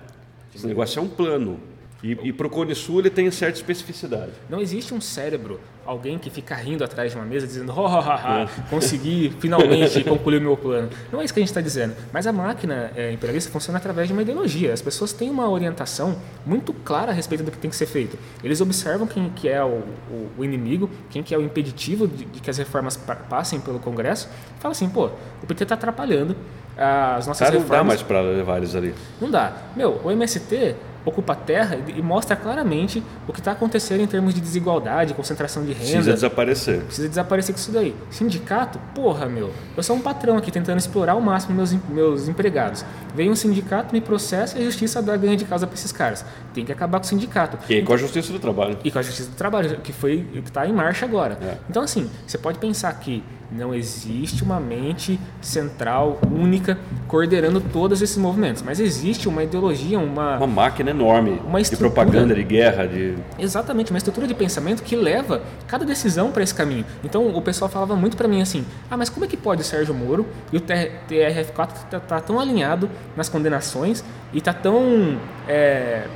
Esse 0.55 0.67
negócio 0.67 0.99
é 0.99 1.03
um 1.03 1.09
plano. 1.09 1.61
E, 2.03 2.13
e 2.23 2.33
para 2.33 2.47
o 2.47 2.51
Cone 2.51 2.75
Sul 2.75 3.01
ele 3.01 3.11
tem 3.11 3.31
certa 3.31 3.59
especificidade. 3.59 4.33
Não 4.49 4.61
existe 4.61 4.95
um 4.95 5.01
cérebro, 5.01 5.61
alguém 5.87 6.19
que 6.19 6.31
fica 6.31 6.55
rindo 6.55 6.85
atrás 6.85 7.11
de 7.11 7.19
uma 7.19 7.25
mesa 7.25 7.47
dizendo, 7.47 7.73
oh, 7.77 7.87
oh, 7.87 7.99
oh, 7.99 8.71
consegui 8.71 9.35
finalmente 9.41 10.03
concluir 10.05 10.39
o 10.39 10.41
meu 10.41 10.57
plano. 10.57 10.89
Não 11.11 11.21
é 11.21 11.25
isso 11.25 11.35
que 11.35 11.41
a 11.41 11.43
gente 11.43 11.51
está 11.51 11.61
dizendo. 11.61 11.95
Mas 12.13 12.27
a 12.27 12.33
máquina 12.33 12.91
é, 12.95 13.13
imperialista 13.13 13.51
funciona 13.51 13.79
através 13.79 14.09
de 14.09 14.13
uma 14.13 14.23
ideologia. 14.23 14.73
As 14.73 14.81
pessoas 14.81 15.13
têm 15.13 15.31
uma 15.31 15.49
orientação 15.49 16.17
muito 16.47 16.73
clara 16.73 17.11
a 17.11 17.15
respeito 17.15 17.43
do 17.45 17.51
que 17.51 17.59
tem 17.59 17.71
que 17.71 17.77
ser 17.77 17.87
feito. 17.87 18.19
Eles 18.43 18.61
observam 18.61 19.07
quem 19.07 19.29
que 19.31 19.49
é 19.49 19.63
o, 19.63 19.83
o, 20.11 20.31
o 20.39 20.45
inimigo, 20.45 20.89
quem 21.11 21.23
que 21.23 21.35
é 21.35 21.39
o 21.39 21.43
impeditivo 21.43 22.07
de, 22.07 22.25
de 22.25 22.41
que 22.41 22.51
as 22.51 22.59
reformas 22.59 22.97
passem 23.29 23.61
pelo 23.61 23.79
Congresso. 23.79 24.29
E 24.59 24.61
fala 24.61 24.73
assim, 24.73 24.89
pô, 24.89 25.11
o 25.43 25.47
PT 25.47 25.65
está 25.65 25.75
atrapalhando 25.75 26.37
as 26.77 27.27
nossas 27.27 27.47
Cara, 27.47 27.59
reformas. 27.59 27.69
Não 27.71 27.77
dá 27.79 27.85
mais 27.85 28.03
para 28.03 28.21
levar 28.21 28.57
eles 28.59 28.75
ali. 28.75 28.95
Não 29.21 29.31
dá. 29.31 29.53
Meu, 29.77 30.01
o 30.03 30.11
MST 30.11 30.77
ocupa 31.05 31.35
terra 31.35 31.79
e 31.89 32.01
mostra 32.03 32.37
claramente 32.37 33.03
o 33.27 33.33
que 33.33 33.41
está 33.41 33.53
acontecendo 33.53 34.01
em 34.01 34.07
termos 34.07 34.35
de 34.35 34.41
desigualdade, 34.41 35.15
concentração 35.15 35.65
de 35.65 35.73
renda. 35.73 35.85
Precisa 35.85 36.13
desaparecer. 36.13 36.81
Precisa 36.83 37.09
desaparecer 37.09 37.55
com 37.55 37.61
isso 37.61 37.73
daí. 37.73 37.95
Sindicato, 38.11 38.79
porra, 38.95 39.27
meu. 39.27 39.53
Eu 39.77 39.83
sou 39.83 39.97
um 39.97 40.01
patrão 40.01 40.37
aqui 40.37 40.51
tentando 40.51 40.79
explorar 40.79 41.13
ao 41.13 41.21
máximo 41.21 41.55
meus, 41.55 41.73
meus 41.89 42.29
empregados. 42.29 42.85
Vem 43.15 43.31
um 43.31 43.37
sindicato, 43.37 43.93
me 43.93 44.01
processa 44.01 44.59
e 44.59 44.63
a 44.63 44.65
justiça 44.65 45.03
dá 45.03 45.17
ganho 45.17 45.37
de 45.37 45.45
causa 45.45 45.67
para 45.67 45.75
esses 45.75 45.93
caras. 45.93 46.25
Tem 46.55 46.65
que 46.65 46.73
acabar 46.73 46.99
com 46.99 47.05
o 47.05 47.09
sindicato. 47.09 47.59
E 47.69 47.75
então, 47.75 47.87
com 47.87 47.95
a 47.95 47.97
justiça 47.97 48.33
do 48.33 48.39
trabalho. 48.39 48.79
E 48.85 48.91
com 48.91 48.99
a 48.99 49.03
justiça 49.03 49.31
do 49.31 49.37
trabalho, 49.37 49.79
que 49.81 49.93
foi 49.93 50.27
que 50.33 50.39
está 50.39 50.67
em 50.67 50.73
marcha 50.73 51.05
agora. 51.05 51.39
É. 51.43 51.59
Então, 51.69 51.83
assim, 51.83 52.11
você 52.27 52.39
pode 52.39 52.59
pensar 52.59 52.93
que 52.95 53.23
não 53.57 53.75
existe 53.75 54.43
uma 54.43 54.59
mente 54.59 55.19
central, 55.41 56.21
única, 56.31 56.79
coordenando 57.07 57.61
todos 57.61 58.01
esses 58.01 58.17
movimentos, 58.17 58.63
mas 58.63 58.81
existe 58.81 59.29
uma 59.29 59.45
ideologia, 59.45 59.99
uma. 59.99 60.37
Uma 60.37 60.47
máquina 60.47 60.91
enorme 60.91 61.41
uma 61.47 61.61
de 61.61 61.77
propaganda, 61.77 62.35
de 62.35 62.43
guerra. 62.43 62.87
de 62.87 63.15
Exatamente, 63.39 63.91
uma 63.91 63.99
estrutura 63.99 64.27
de 64.27 64.35
pensamento 64.35 64.83
que 64.83 64.97
leva 64.97 65.43
cada 65.67 65.85
decisão 65.85 66.31
para 66.31 66.43
esse 66.43 66.55
caminho. 66.55 66.85
Então 67.05 67.29
o 67.35 67.43
pessoal 67.43 67.71
falava 67.71 67.95
muito 67.95 68.17
para 68.17 68.27
mim 68.27 68.41
assim: 68.41 68.65
ah, 68.91 68.97
mas 68.97 69.09
como 69.09 69.25
é 69.25 69.29
que 69.29 69.37
pode 69.37 69.63
o 69.63 69.65
Sérgio 69.65 69.95
Moro 69.95 70.27
e 70.53 70.57
o 70.57 70.61
TRF4 70.61 71.55
tá, 71.91 72.01
tá 72.01 72.21
tão 72.21 72.41
alinhado 72.41 72.91
nas 73.17 73.29
condenações 73.29 74.05
e 74.33 74.41
tá 74.41 74.53
tão. 74.53 75.19
É, 75.47 76.07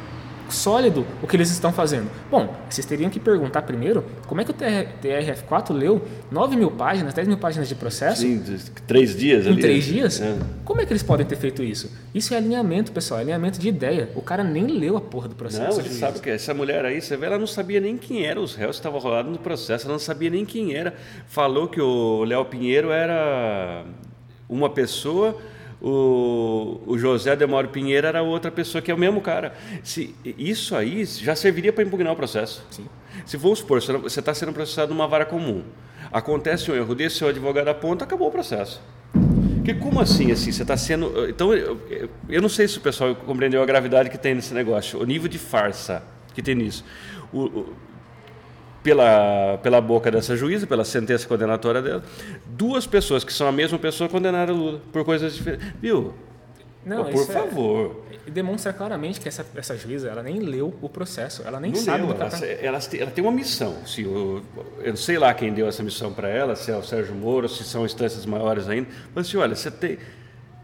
sólido 0.48 1.06
o 1.22 1.26
que 1.26 1.36
eles 1.36 1.50
estão 1.50 1.72
fazendo. 1.72 2.10
Bom, 2.30 2.54
vocês 2.68 2.86
teriam 2.86 3.10
que 3.10 3.18
perguntar 3.20 3.62
primeiro 3.62 4.04
como 4.26 4.40
é 4.40 4.44
que 4.44 4.50
o 4.50 4.54
TRF4 4.54 5.72
leu 5.72 6.02
9 6.30 6.56
mil 6.56 6.70
páginas, 6.70 7.14
10 7.14 7.28
mil 7.28 7.38
páginas 7.38 7.68
de 7.68 7.74
processo. 7.74 8.22
Sim, 8.22 8.42
três 8.86 9.16
dias 9.16 9.46
Em 9.46 9.50
ali. 9.50 9.60
três 9.60 9.84
dias? 9.84 10.20
É. 10.20 10.36
Como 10.64 10.80
é 10.80 10.86
que 10.86 10.92
eles 10.92 11.02
podem 11.02 11.26
ter 11.26 11.36
feito 11.36 11.62
isso? 11.62 11.90
Isso 12.14 12.34
é 12.34 12.36
alinhamento, 12.36 12.92
pessoal, 12.92 13.18
é 13.20 13.22
alinhamento 13.22 13.58
de 13.58 13.68
ideia. 13.68 14.10
O 14.14 14.22
cara 14.22 14.42
nem 14.44 14.66
leu 14.66 14.96
a 14.96 15.00
porra 15.00 15.28
do 15.28 15.34
processo. 15.34 15.78
Não, 15.78 15.84
você 15.84 15.94
sabe 15.94 16.20
que 16.20 16.30
essa 16.30 16.52
mulher 16.54 16.84
aí, 16.84 17.00
você 17.00 17.16
vê, 17.16 17.26
ela 17.26 17.38
não 17.38 17.46
sabia 17.46 17.80
nem 17.80 17.96
quem 17.96 18.24
era 18.24 18.40
os 18.40 18.54
réus 18.54 18.76
que 18.76 18.80
estavam 18.80 18.98
rolando 19.00 19.30
no 19.30 19.38
processo, 19.38 19.84
ela 19.86 19.92
não 19.92 19.98
sabia 20.00 20.30
nem 20.30 20.44
quem 20.44 20.74
era. 20.74 20.94
Falou 21.26 21.68
que 21.68 21.80
o 21.80 22.24
Léo 22.24 22.44
Pinheiro 22.44 22.90
era 22.90 23.84
uma 24.48 24.70
pessoa 24.70 25.36
o, 25.80 26.80
o 26.86 26.98
José 26.98 27.36
Demório 27.36 27.68
Pinheiro 27.70 28.06
era 28.06 28.22
outra 28.22 28.50
pessoa, 28.50 28.80
que 28.80 28.90
é 28.90 28.94
o 28.94 28.98
mesmo 28.98 29.20
cara. 29.20 29.54
Se, 29.82 30.14
isso 30.24 30.74
aí 30.74 31.04
já 31.04 31.34
serviria 31.36 31.72
para 31.72 31.84
impugnar 31.84 32.12
o 32.12 32.16
processo. 32.16 32.64
Sim. 32.70 32.86
Se 33.24 33.36
vamos 33.36 33.60
supor, 33.60 33.80
você 33.80 34.20
está 34.20 34.32
sendo 34.34 34.52
processado 34.52 34.92
numa 34.92 35.06
vara 35.06 35.24
comum. 35.24 35.62
Acontece 36.12 36.70
um 36.70 36.74
erro 36.74 36.94
desse, 36.94 37.16
seu 37.16 37.28
advogado 37.28 37.68
aponta, 37.68 38.04
acabou 38.04 38.28
o 38.28 38.30
processo. 38.30 38.80
Porque 39.56 39.74
como 39.74 40.00
assim, 40.00 40.30
assim, 40.30 40.52
você 40.52 40.62
está 40.62 40.76
sendo... 40.76 41.28
Então, 41.28 41.52
eu, 41.52 41.80
eu 42.28 42.40
não 42.40 42.48
sei 42.48 42.68
se 42.68 42.78
o 42.78 42.80
pessoal 42.80 43.14
compreendeu 43.14 43.62
a 43.62 43.66
gravidade 43.66 44.08
que 44.08 44.18
tem 44.18 44.34
nesse 44.34 44.54
negócio, 44.54 45.00
o 45.00 45.04
nível 45.04 45.28
de 45.28 45.38
farsa 45.38 46.02
que 46.34 46.40
tem 46.40 46.54
nisso. 46.54 46.84
O, 47.32 47.44
o, 47.44 47.74
pela, 48.86 49.58
pela 49.64 49.80
boca 49.80 50.12
dessa 50.12 50.36
juíza, 50.36 50.64
pela 50.64 50.84
sentença 50.84 51.26
condenatória 51.26 51.82
dela, 51.82 52.04
duas 52.46 52.86
pessoas 52.86 53.24
que 53.24 53.32
são 53.32 53.48
a 53.48 53.50
mesma 53.50 53.76
pessoa 53.80 54.08
condenaram 54.08 54.54
Lula 54.54 54.80
por 54.92 55.04
coisas 55.04 55.34
diferentes. 55.34 55.66
Viu? 55.82 56.14
Não, 56.84 57.04
por 57.06 57.22
é- 57.22 57.26
favor. 57.26 58.04
demonstra 58.28 58.72
claramente 58.72 59.20
que 59.20 59.26
essa, 59.26 59.44
essa 59.56 59.76
juíza 59.76 60.08
ela 60.08 60.22
nem 60.22 60.38
leu 60.38 60.72
o 60.80 60.88
processo, 60.88 61.42
ela 61.44 61.58
nem 61.58 61.72
Não 61.72 61.80
sabe 61.80 61.98
leu, 62.04 62.06
do 62.06 62.14
que 62.14 62.20
ela, 62.22 62.30
ela 62.30 62.38
tá- 62.40 62.46
ela, 62.46 62.78
tem- 62.80 63.00
ela 63.00 63.10
tem 63.10 63.24
uma 63.24 63.32
missão. 63.32 63.74
Se 63.84 64.04
o, 64.04 64.40
eu 64.78 64.90
não 64.90 64.96
sei 64.96 65.18
lá 65.18 65.34
quem 65.34 65.52
deu 65.52 65.66
essa 65.66 65.82
missão 65.82 66.12
para 66.12 66.28
ela, 66.28 66.54
se 66.54 66.70
é 66.70 66.76
o 66.76 66.82
Sérgio 66.84 67.12
Moro, 67.12 67.48
se 67.48 67.64
são 67.64 67.84
instâncias 67.84 68.24
maiores 68.24 68.68
ainda. 68.68 68.88
Mas 69.12 69.26
assim, 69.26 69.36
olha, 69.36 69.56
você 69.56 69.68
tem. 69.68 69.98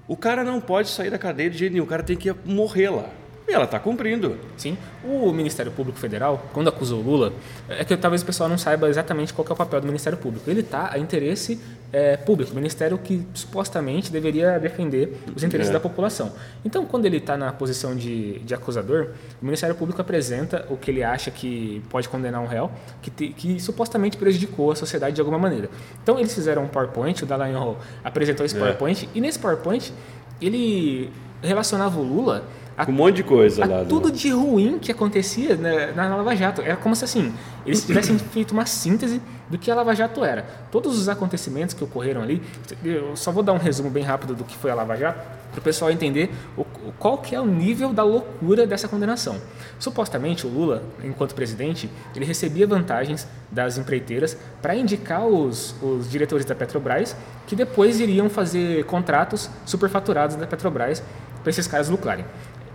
O 0.07 0.17
cara 0.17 0.45
não 0.45 0.61
pode 0.61 0.89
sair 0.91 1.11
da 1.11 1.19
cadeia 1.19 1.51
de 1.51 1.59
jeito 1.59 1.73
nenhum, 1.73 1.85
o 1.85 1.89
cara 1.89 2.05
tem 2.05 2.17
que 2.17 2.33
morrer 2.45 2.91
lá. 2.91 3.09
E 3.47 3.53
ela 3.53 3.65
está 3.65 3.79
cumprindo. 3.81 4.37
Sim. 4.57 4.79
O 5.05 5.33
Ministério 5.33 5.73
Público 5.73 5.99
Federal, 5.99 6.47
quando 6.53 6.69
acusou 6.69 7.01
o 7.01 7.03
Lula, 7.03 7.33
é 7.69 7.85
que 7.85 7.97
talvez 7.97 8.23
o 8.23 8.25
pessoal 8.25 8.49
não 8.49 8.57
saiba 8.57 8.89
exatamente 8.89 9.35
qual 9.35 9.47
é 9.49 9.53
o 9.53 9.57
papel 9.57 9.81
do 9.81 9.87
Ministério 9.87 10.17
Público. 10.17 10.49
Ele 10.49 10.61
está 10.61 10.91
a 10.93 10.99
interesse 10.99 11.61
é, 11.93 12.17
público, 12.17 12.53
o 12.53 12.55
Ministério 12.55 12.97
que 12.97 13.27
supostamente 13.35 14.11
deveria 14.13 14.59
defender 14.61 15.19
os 15.35 15.43
interesses 15.43 15.71
É. 15.71 15.73
da 15.75 15.81
população. 15.81 16.33
Então, 16.65 16.87
quando 16.87 17.05
ele 17.05 17.17
está 17.19 17.37
na 17.37 17.53
posição 17.53 17.95
de, 17.97 18.39
de 18.39 18.55
acusador, 18.55 19.09
o 19.43 19.45
Ministério 19.45 19.75
Público 19.75 20.01
apresenta 20.01 20.65
o 20.71 20.77
que 20.77 20.91
ele 20.91 21.03
acha 21.03 21.31
que 21.31 21.83
pode 21.91 22.09
condenar 22.09 22.41
um 22.41 22.47
réu, 22.47 22.71
que, 23.03 23.11
te- 23.11 23.29
que 23.37 23.59
supostamente 23.61 24.17
prejudicou 24.17 24.71
a 24.71 24.77
sociedade 24.77 25.17
de 25.17 25.21
alguma 25.21 25.39
maneira. 25.39 25.69
Então, 26.03 26.19
eles 26.19 26.33
fizeram 26.33 26.63
um 26.63 26.69
PowerPoint, 26.69 27.23
o 27.25 27.27
Dallagnol 27.27 27.77
apresentou 28.05 28.47
esse 28.47 28.57
É. 28.57 28.59
PowerPoint, 28.61 29.09
e 29.15 29.21
nesse 29.21 29.39
PowerPoint 29.39 29.93
ele 30.41 31.11
relacionava 31.43 31.99
o 31.99 32.03
Lula 32.03 32.45
a 32.77 32.87
Com 32.87 32.93
um 32.93 32.95
monte 32.95 33.17
de 33.17 33.23
coisa 33.23 33.65
lá. 33.67 33.85
Tudo 33.85 34.11
do- 34.11 34.17
de 34.17 34.31
ruim 34.31 34.79
que 34.79 34.91
acontecia 34.91 35.57
na, 35.57 35.93
na 36.09 36.17
Lava 36.17 36.35
Jato. 36.37 36.63
Era 36.63 36.77
como 36.77 36.95
se 36.97 37.05
assim, 37.05 37.33
eles 37.67 37.85
tivessem 37.87 38.19
feito 38.19 38.53
uma 38.53 38.65
síntese 38.67 39.21
do 39.51 39.59
que 39.59 39.71
a 39.71 39.75
Lava 39.75 39.95
Jato 39.95 40.25
era. 40.25 40.43
Todos 40.71 40.99
os 40.99 41.09
acontecimentos 41.09 41.75
que 41.75 41.85
ocorreram 41.85 42.23
ali, 42.23 42.43
eu 42.85 43.15
só 43.17 43.31
vou 43.31 43.43
dar 43.43 43.53
um 43.53 43.59
resumo 43.59 43.91
bem 43.91 44.03
rápido 44.03 44.35
do 44.35 44.45
que 44.45 44.57
foi 44.57 44.71
a 44.71 44.75
Lava 44.75 44.97
Jato, 44.97 45.21
para 45.53 45.61
o 45.61 45.63
pessoal 45.63 45.91
entender 45.91 46.31
o, 46.57 46.65
qual 46.99 47.19
que 47.19 47.35
é 47.35 47.41
o 47.41 47.47
nível 47.47 47.93
da 47.93 48.03
loucura 48.03 48.67
dessa 48.67 48.89
condenação. 48.89 49.41
Supostamente, 49.79 50.47
o 50.47 50.51
Lula, 50.51 50.83
enquanto 51.05 51.35
presidente, 51.35 51.89
ele 52.17 52.25
recebia 52.25 52.67
vantagens 52.67 53.29
das 53.51 53.79
empreiteiras 53.79 54.37
para 54.61 54.75
indicar 54.75 55.27
os, 55.27 55.75
os 55.83 56.11
diretores 56.11 56.45
da 56.47 56.55
Petrobras, 56.55 57.15
que 57.47 57.55
depois 57.55 58.01
iriam 58.01 58.29
fazer 58.31 58.85
contratos 58.87 59.51
superfaturados 59.67 60.37
da 60.37 60.47
Petrobras 60.47 61.03
para 61.43 61.51
esses 61.51 61.67
caras 61.67 61.89
lucrarem. 61.89 62.25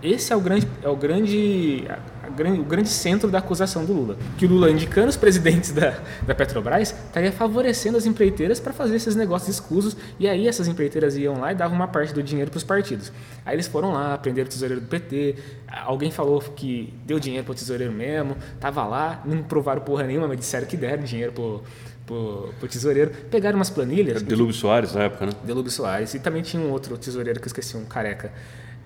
Esse 0.02 0.32
é 0.32 0.36
o 0.36 0.40
grande, 0.40 0.68
é 0.82 0.88
o 0.88 0.94
grande, 0.94 1.84
grande, 2.28 2.60
o 2.60 2.64
grande 2.64 2.88
centro 2.88 3.30
da 3.30 3.38
acusação 3.38 3.84
do 3.84 3.92
Lula. 3.92 4.16
Que 4.36 4.46
o 4.46 4.48
Lula, 4.48 4.70
indicando 4.70 5.08
os 5.08 5.16
presidentes 5.16 5.72
da, 5.72 5.98
da 6.26 6.34
Petrobras, 6.34 6.90
estaria 6.90 7.32
favorecendo 7.32 7.96
as 7.96 8.06
empreiteiras 8.06 8.60
para 8.60 8.72
fazer 8.72 8.96
esses 8.96 9.14
negócios 9.14 9.48
escusos. 9.48 9.96
E 10.18 10.28
aí 10.28 10.46
essas 10.46 10.68
empreiteiras 10.68 11.16
iam 11.16 11.40
lá 11.40 11.52
e 11.52 11.54
davam 11.54 11.76
uma 11.76 11.88
parte 11.88 12.12
do 12.12 12.22
dinheiro 12.22 12.50
para 12.50 12.58
os 12.58 12.64
partidos. 12.64 13.12
Aí 13.44 13.54
eles 13.54 13.66
foram 13.66 13.92
lá, 13.92 14.16
prenderam 14.18 14.48
o 14.48 14.50
tesoureiro 14.50 14.80
do 14.80 14.86
PT. 14.86 15.36
Alguém 15.84 16.10
falou 16.10 16.40
que 16.40 16.92
deu 17.04 17.18
dinheiro 17.18 17.44
para 17.44 17.52
o 17.52 17.54
tesoureiro 17.54 17.92
mesmo. 17.92 18.36
Tava 18.60 18.84
lá, 18.84 19.22
não 19.24 19.42
provaram 19.42 19.80
porra 19.82 20.04
nenhuma, 20.04 20.28
mas 20.28 20.38
disseram 20.38 20.66
que 20.66 20.76
deram 20.76 21.02
dinheiro 21.02 21.32
pro, 21.32 21.62
pro, 22.06 22.54
pro 22.58 22.68
tesoureiro. 22.68 23.10
Pegaram 23.30 23.56
umas 23.56 23.70
planilhas. 23.70 24.22
Delúbio 24.22 24.54
Soares 24.54 24.94
na 24.94 25.04
época, 25.04 25.26
né? 25.26 25.32
Delúbio 25.44 25.70
Soares. 25.70 26.14
E 26.14 26.18
também 26.18 26.42
tinha 26.42 26.62
um 26.62 26.70
outro 26.70 26.96
tesoureiro 26.96 27.40
que 27.40 27.46
eu 27.46 27.50
esqueci, 27.50 27.76
um 27.76 27.84
careca. 27.84 28.32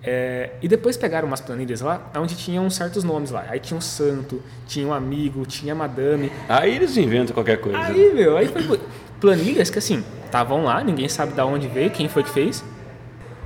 É, 0.04 0.50
e 0.60 0.66
depois 0.66 0.96
pegaram 0.96 1.28
umas 1.28 1.40
planilhas 1.40 1.80
lá, 1.80 2.10
onde 2.16 2.34
tinham 2.34 2.68
certos 2.68 3.04
nomes 3.04 3.30
lá. 3.30 3.44
Aí 3.48 3.60
tinha 3.60 3.78
um 3.78 3.80
santo, 3.80 4.42
tinha 4.66 4.86
um 4.86 4.92
amigo, 4.92 5.46
tinha 5.46 5.74
madame. 5.74 6.32
Aí 6.48 6.74
eles 6.74 6.96
inventam 6.96 7.34
qualquer 7.34 7.58
coisa. 7.58 7.78
Aí, 7.78 8.12
meu, 8.12 8.36
aí 8.36 8.48
foi 8.48 8.80
planilhas 9.20 9.70
que 9.70 9.78
assim, 9.78 10.02
estavam 10.24 10.64
lá, 10.64 10.82
ninguém 10.82 11.08
sabe 11.08 11.32
de 11.32 11.40
onde 11.40 11.68
veio, 11.68 11.90
quem 11.90 12.08
foi 12.08 12.24
que 12.24 12.30
fez. 12.30 12.64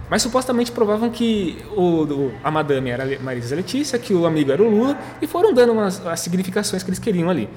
Mas 0.09 0.23
supostamente 0.23 0.71
provavam 0.71 1.11
que 1.11 1.59
o, 1.77 2.03
o- 2.05 2.33
a 2.45 2.51
madame 2.51 2.90
era 2.90 3.03
a 3.16 3.19
Marisa 3.21 3.57
Letícia, 3.57 3.99
que 3.99 4.14
o 4.14 4.25
amigo 4.27 4.53
era 4.53 4.62
o 4.62 4.69
Lula, 4.71 4.97
e 5.21 5.27
foram 5.27 5.53
dando 5.53 5.73
umas, 5.73 6.05
as 6.07 6.21
significações 6.21 6.83
que 6.83 6.88
eles 6.90 6.99
queriam 7.01 7.29
ali. 7.29 7.49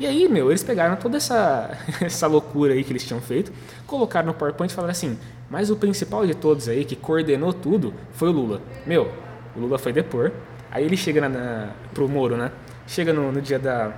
E 0.00 0.06
aí, 0.06 0.28
meu, 0.28 0.50
eles 0.50 0.62
pegaram 0.62 0.96
toda 0.96 1.16
essa, 1.18 1.70
essa 2.00 2.26
loucura 2.26 2.72
aí 2.72 2.82
que 2.82 2.92
eles 2.92 3.04
tinham 3.04 3.20
feito, 3.20 3.52
colocaram 3.86 4.28
no 4.28 4.34
PowerPoint 4.34 4.70
e 4.72 4.74
falaram 4.74 4.92
assim: 4.92 5.18
mas 5.50 5.70
o 5.70 5.76
principal 5.76 6.26
de 6.26 6.34
todos 6.34 6.68
aí, 6.68 6.84
que 6.84 6.96
coordenou 6.96 7.52
tudo, 7.52 7.92
foi 8.12 8.28
o 8.28 8.32
Lula. 8.32 8.62
Meu, 8.86 9.10
o 9.54 9.60
Lula 9.60 9.78
foi 9.78 9.92
depor, 9.92 10.32
aí 10.70 10.84
ele 10.84 10.96
chega 10.96 11.20
na, 11.20 11.28
na, 11.28 11.68
pro 11.92 12.08
Moro, 12.08 12.36
né? 12.36 12.50
Chega 12.86 13.12
no, 13.12 13.30
no 13.30 13.42
dia 13.42 13.58
da, 13.58 13.92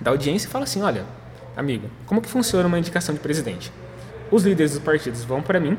da 0.00 0.10
audiência 0.12 0.46
e 0.46 0.50
fala 0.50 0.62
assim: 0.64 0.80
olha, 0.82 1.04
amigo, 1.56 1.88
como 2.06 2.20
que 2.22 2.28
funciona 2.28 2.68
uma 2.68 2.78
indicação 2.78 3.12
de 3.14 3.20
presidente? 3.20 3.72
Os 4.30 4.44
líderes 4.44 4.72
dos 4.72 4.80
partidos 4.80 5.24
vão 5.24 5.42
para 5.42 5.58
mim, 5.58 5.76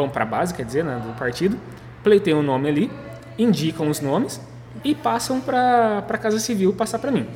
vão 0.00 0.08
para 0.08 0.24
a 0.24 0.26
base, 0.26 0.54
quer 0.54 0.64
dizer, 0.64 0.84
né, 0.84 1.00
do 1.04 1.12
partido, 1.18 1.56
pleiteiam 2.02 2.40
o 2.40 2.42
nome 2.42 2.68
ali, 2.68 2.90
indicam 3.38 3.88
os 3.88 4.00
nomes 4.00 4.40
e 4.84 4.94
passam 4.94 5.40
para 5.40 6.04
a 6.08 6.18
Casa 6.18 6.38
Civil 6.38 6.72
passar 6.72 6.98
para 6.98 7.10
mim. 7.10 7.26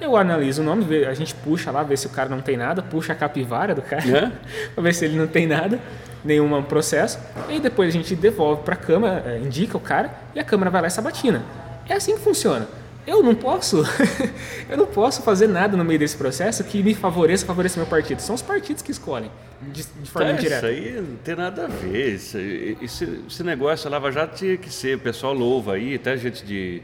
Eu 0.00 0.16
analiso 0.16 0.62
o 0.62 0.64
nome, 0.64 1.04
a 1.04 1.14
gente 1.14 1.34
puxa 1.34 1.70
lá, 1.70 1.82
vê 1.82 1.96
se 1.96 2.06
o 2.06 2.10
cara 2.10 2.28
não 2.28 2.40
tem 2.40 2.56
nada, 2.56 2.82
puxa 2.82 3.12
a 3.12 3.16
capivara 3.16 3.74
do 3.74 3.82
cara, 3.82 4.04
É? 4.08 4.32
para 4.74 4.82
ver 4.82 4.94
se 4.94 5.04
ele 5.04 5.16
não 5.16 5.26
tem 5.26 5.46
nada, 5.46 5.80
nenhum 6.24 6.62
processo, 6.62 7.18
e 7.48 7.60
depois 7.60 7.88
a 7.88 7.92
gente 7.92 8.14
devolve 8.16 8.62
para 8.62 8.74
a 8.74 8.76
Câmara, 8.76 9.22
eh, 9.26 9.40
indica 9.44 9.76
o 9.76 9.80
cara, 9.80 10.10
e 10.34 10.40
a 10.40 10.44
Câmara 10.44 10.70
vai 10.70 10.82
lá 10.82 10.88
e 10.88 10.90
sabatina. 10.90 11.42
É 11.88 11.94
assim 11.94 12.14
que 12.14 12.20
funciona. 12.20 12.66
Eu 13.06 13.22
não 13.22 13.34
posso, 13.34 13.82
eu 14.68 14.76
não 14.78 14.86
posso 14.86 15.22
fazer 15.22 15.46
nada 15.46 15.76
no 15.76 15.84
meio 15.84 15.98
desse 15.98 16.16
processo 16.16 16.64
que 16.64 16.82
me 16.82 16.94
favoreça, 16.94 17.44
favoreça 17.44 17.78
meu 17.78 17.86
partido. 17.86 18.20
São 18.20 18.34
os 18.34 18.40
partidos 18.42 18.82
que 18.82 18.90
escolhem 18.90 19.30
de, 19.60 19.84
de 19.84 20.10
forma 20.10 20.30
isso 20.32 20.40
indireta. 20.40 20.66
aí 20.68 20.92
não 21.06 21.16
tem 21.16 21.36
nada 21.36 21.64
a 21.64 21.68
ver. 21.68 22.14
Isso, 22.14 22.38
esse, 22.80 23.20
esse 23.28 23.42
negócio, 23.42 23.88
a 23.88 23.90
Lava 23.90 24.10
Jato 24.10 24.36
tinha 24.36 24.56
que 24.56 24.70
ser, 24.70 24.96
o 24.96 25.00
pessoal 25.00 25.34
louva 25.34 25.74
aí, 25.74 25.94
até 25.96 26.16
gente 26.16 26.44
de, 26.44 26.82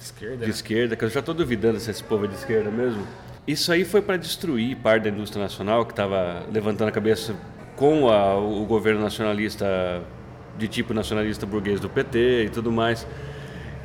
Esquerda. 0.00 0.36
de 0.36 0.42
né? 0.42 0.48
esquerda, 0.48 0.94
que 0.96 1.04
eu 1.04 1.10
já 1.10 1.20
estou 1.20 1.34
duvidando 1.34 1.80
se 1.80 1.90
esse 1.90 2.02
povo 2.04 2.26
é 2.26 2.28
de 2.28 2.34
esquerda 2.34 2.70
mesmo. 2.70 3.04
Isso 3.46 3.70
aí 3.72 3.84
foi 3.84 4.02
para 4.02 4.16
destruir 4.16 4.76
parte 4.76 5.04
da 5.04 5.10
indústria 5.10 5.42
nacional, 5.42 5.84
que 5.84 5.92
estava 5.92 6.44
levantando 6.52 6.88
a 6.88 6.92
cabeça 6.92 7.34
com 7.76 8.08
a- 8.08 8.36
o 8.36 8.64
governo 8.66 9.00
nacionalista, 9.00 9.66
de 10.58 10.66
tipo 10.68 10.94
nacionalista 10.94 11.44
burguês 11.44 11.78
do 11.80 11.88
PT 11.88 12.44
e 12.46 12.50
tudo 12.50 12.70
mais. 12.72 13.06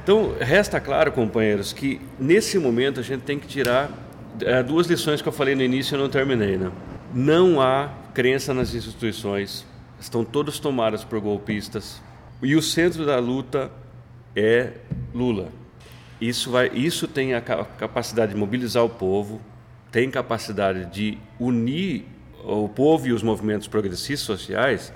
Então, 0.03 0.33
resta 0.39 0.79
claro, 0.79 1.11
companheiros, 1.11 1.73
que 1.73 2.01
nesse 2.19 2.57
momento 2.57 2.99
a 2.99 3.03
gente 3.03 3.21
tem 3.21 3.37
que 3.37 3.47
tirar 3.47 3.89
eh, 4.41 4.63
duas 4.63 4.87
lições 4.87 5.21
que 5.21 5.27
eu 5.27 5.31
falei 5.31 5.53
no 5.53 5.61
início 5.61 5.95
e 5.95 5.97
não 5.99 6.09
terminei. 6.09 6.57
Né? 6.57 6.71
Não 7.13 7.61
há 7.61 7.89
crença 8.13 8.53
nas 8.53 8.73
instituições, 8.73 9.65
estão 9.99 10.25
todas 10.25 10.59
tomadas 10.59 11.03
por 11.03 11.19
golpistas 11.19 12.01
e 12.41 12.55
o 12.55 12.61
centro 12.61 13.05
da 13.05 13.19
luta 13.19 13.71
é 14.35 14.71
Lula. 15.13 15.49
Isso, 16.19 16.49
vai, 16.51 16.71
isso 16.73 17.07
tem 17.07 17.33
a 17.35 17.41
ca- 17.41 17.65
capacidade 17.65 18.33
de 18.33 18.37
mobilizar 18.37 18.83
o 18.83 18.89
povo, 18.89 19.39
tem 19.91 20.09
capacidade 20.09 20.85
de 20.85 21.17
unir 21.39 22.05
o 22.43 22.67
povo 22.67 23.07
e 23.07 23.11
os 23.13 23.21
movimentos 23.21 23.67
progressistas 23.67 24.21
sociais 24.21 24.91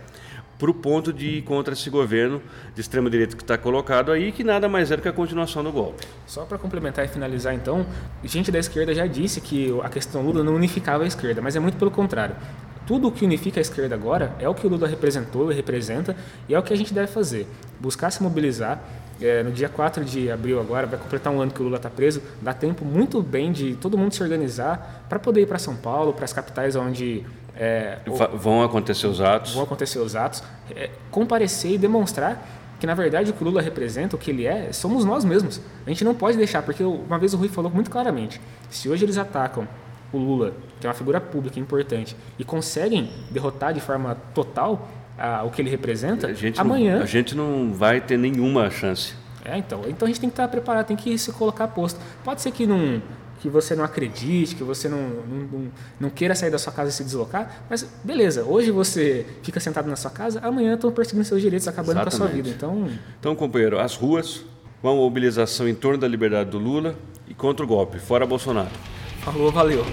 para 0.57 0.71
o 0.71 0.73
ponto 0.73 1.11
de 1.11 1.27
ir 1.37 1.41
contra 1.41 1.73
esse 1.73 1.89
governo 1.89 2.41
de 2.73 2.81
extrema-direita 2.81 3.35
que 3.35 3.43
está 3.43 3.57
colocado 3.57 4.11
aí, 4.11 4.31
que 4.31 4.43
nada 4.43 4.69
mais 4.69 4.91
é 4.91 4.95
do 4.95 5.01
que 5.01 5.07
a 5.07 5.13
continuação 5.13 5.63
do 5.63 5.71
golpe. 5.71 6.05
Só 6.25 6.45
para 6.45 6.57
complementar 6.57 7.05
e 7.05 7.07
finalizar, 7.07 7.53
então, 7.53 7.85
gente 8.23 8.51
da 8.51 8.59
esquerda 8.59 8.93
já 8.93 9.05
disse 9.05 9.41
que 9.41 9.77
a 9.83 9.89
questão 9.89 10.21
Lula 10.21 10.43
não 10.43 10.55
unificava 10.55 11.03
a 11.03 11.07
esquerda, 11.07 11.41
mas 11.41 11.55
é 11.55 11.59
muito 11.59 11.77
pelo 11.77 11.91
contrário. 11.91 12.35
Tudo 12.87 13.07
o 13.07 13.11
que 13.11 13.25
unifica 13.25 13.59
a 13.59 13.61
esquerda 13.61 13.95
agora 13.95 14.35
é 14.39 14.47
o 14.47 14.53
que 14.53 14.67
o 14.67 14.69
Lula 14.69 14.87
representou 14.87 15.51
e 15.51 15.55
representa, 15.55 16.15
e 16.47 16.53
é 16.53 16.59
o 16.59 16.63
que 16.63 16.71
a 16.71 16.77
gente 16.77 16.93
deve 16.93 17.07
fazer. 17.07 17.47
Buscar 17.79 18.11
se 18.11 18.21
mobilizar. 18.21 18.81
É, 19.19 19.41
no 19.43 19.51
dia 19.51 19.69
4 19.69 20.03
de 20.03 20.29
abril 20.29 20.59
agora, 20.59 20.85
vai 20.85 20.99
completar 20.99 21.31
um 21.31 21.39
ano 21.39 21.49
que 21.49 21.61
o 21.61 21.63
Lula 21.63 21.77
está 21.77 21.89
preso, 21.89 22.21
dá 22.41 22.53
tempo 22.53 22.83
muito 22.83 23.23
bem 23.23 23.49
de 23.49 23.73
todo 23.75 23.97
mundo 23.97 24.13
se 24.13 24.21
organizar 24.21 25.05
para 25.07 25.17
poder 25.17 25.41
ir 25.41 25.45
para 25.45 25.57
São 25.57 25.73
Paulo, 25.73 26.11
para 26.11 26.25
as 26.25 26.33
capitais 26.33 26.75
onde 26.75 27.23
é, 27.57 27.99
Vão 28.33 28.63
acontecer 28.63 29.07
os 29.07 29.21
atos. 29.21 29.53
vão 29.53 29.63
acontecer 29.63 29.99
os 29.99 30.15
atos, 30.15 30.43
é, 30.75 30.89
comparecer 31.09 31.71
e 31.71 31.77
demonstrar 31.77 32.45
que, 32.79 32.85
na 32.85 32.93
verdade, 32.93 33.31
o 33.31 33.33
que 33.33 33.41
o 33.41 33.45
Lula 33.45 33.61
representa, 33.61 34.15
o 34.15 34.19
que 34.19 34.31
ele 34.31 34.45
é, 34.45 34.71
somos 34.73 35.05
nós 35.05 35.23
mesmos. 35.23 35.61
A 35.85 35.89
gente 35.89 36.03
não 36.03 36.13
pode 36.13 36.37
deixar, 36.37 36.61
porque 36.61 36.83
uma 36.83 37.17
vez 37.17 37.33
o 37.33 37.37
Rui 37.37 37.47
falou 37.47 37.71
muito 37.71 37.89
claramente, 37.89 38.41
se 38.69 38.89
hoje 38.89 39.05
eles 39.05 39.17
atacam 39.17 39.67
o 40.11 40.17
Lula, 40.17 40.53
que 40.79 40.85
é 40.85 40.89
uma 40.89 40.93
figura 40.93 41.21
pública 41.21 41.59
importante, 41.59 42.15
e 42.37 42.43
conseguem 42.43 43.09
derrotar 43.31 43.73
de 43.73 43.79
forma 43.79 44.15
total 44.33 44.87
ah, 45.17 45.43
o 45.45 45.49
que 45.49 45.61
ele 45.61 45.69
representa, 45.69 46.27
A 46.27 46.33
gente, 46.33 46.59
amanhã... 46.59 46.97
não, 46.97 47.03
a 47.03 47.05
gente 47.05 47.35
não 47.35 47.73
vai 47.73 48.01
ter 48.01 48.17
nenhuma 48.17 48.69
chance. 48.69 49.13
É, 49.45 49.57
então. 49.57 49.81
Então 49.87 50.05
a 50.05 50.09
gente 50.09 50.19
tem 50.19 50.29
que 50.29 50.33
estar 50.33 50.47
preparado, 50.47 50.87
tem 50.87 50.97
que 50.97 51.17
se 51.17 51.31
colocar 51.31 51.65
a 51.65 51.67
posto. 51.67 51.99
Pode 52.23 52.41
ser 52.41 52.51
que 52.51 52.65
não, 52.65 53.01
que 53.45 53.49
você 53.49 53.75
não 53.75 53.83
acredite, 53.83 54.55
que 54.55 54.63
você 54.63 54.89
não, 54.89 54.97
não, 54.97 55.37
não, 55.51 55.71
não 55.99 56.09
queira 56.09 56.33
sair 56.33 56.49
da 56.49 56.57
sua 56.57 56.73
casa 56.73 56.89
e 56.89 56.93
se 56.93 57.03
deslocar, 57.03 57.63
mas 57.69 57.87
beleza, 58.03 58.43
hoje 58.43 58.71
você 58.71 59.25
fica 59.43 59.59
sentado 59.59 59.87
na 59.87 59.95
sua 59.95 60.09
casa, 60.11 60.39
amanhã 60.43 60.73
estão 60.73 60.91
perseguindo 60.91 61.25
seus 61.25 61.41
direitos, 61.41 61.67
acabando 61.67 62.01
com 62.01 62.07
a 62.07 62.11
sua 62.11 62.27
vida. 62.27 62.49
Então, 62.49 62.89
Então, 63.19 63.35
companheiro, 63.35 63.79
as 63.79 63.95
ruas, 63.95 64.43
uma 64.81 64.93
mobilização 64.93 65.67
em 65.67 65.75
torno 65.75 65.99
da 65.99 66.07
liberdade 66.07 66.49
do 66.49 66.57
Lula 66.57 66.95
e 67.27 67.33
contra 67.33 67.63
o 67.63 67.67
golpe. 67.67 67.99
Fora 67.99 68.25
Bolsonaro. 68.25 68.69
falou, 69.23 69.51
valeu. 69.51 69.85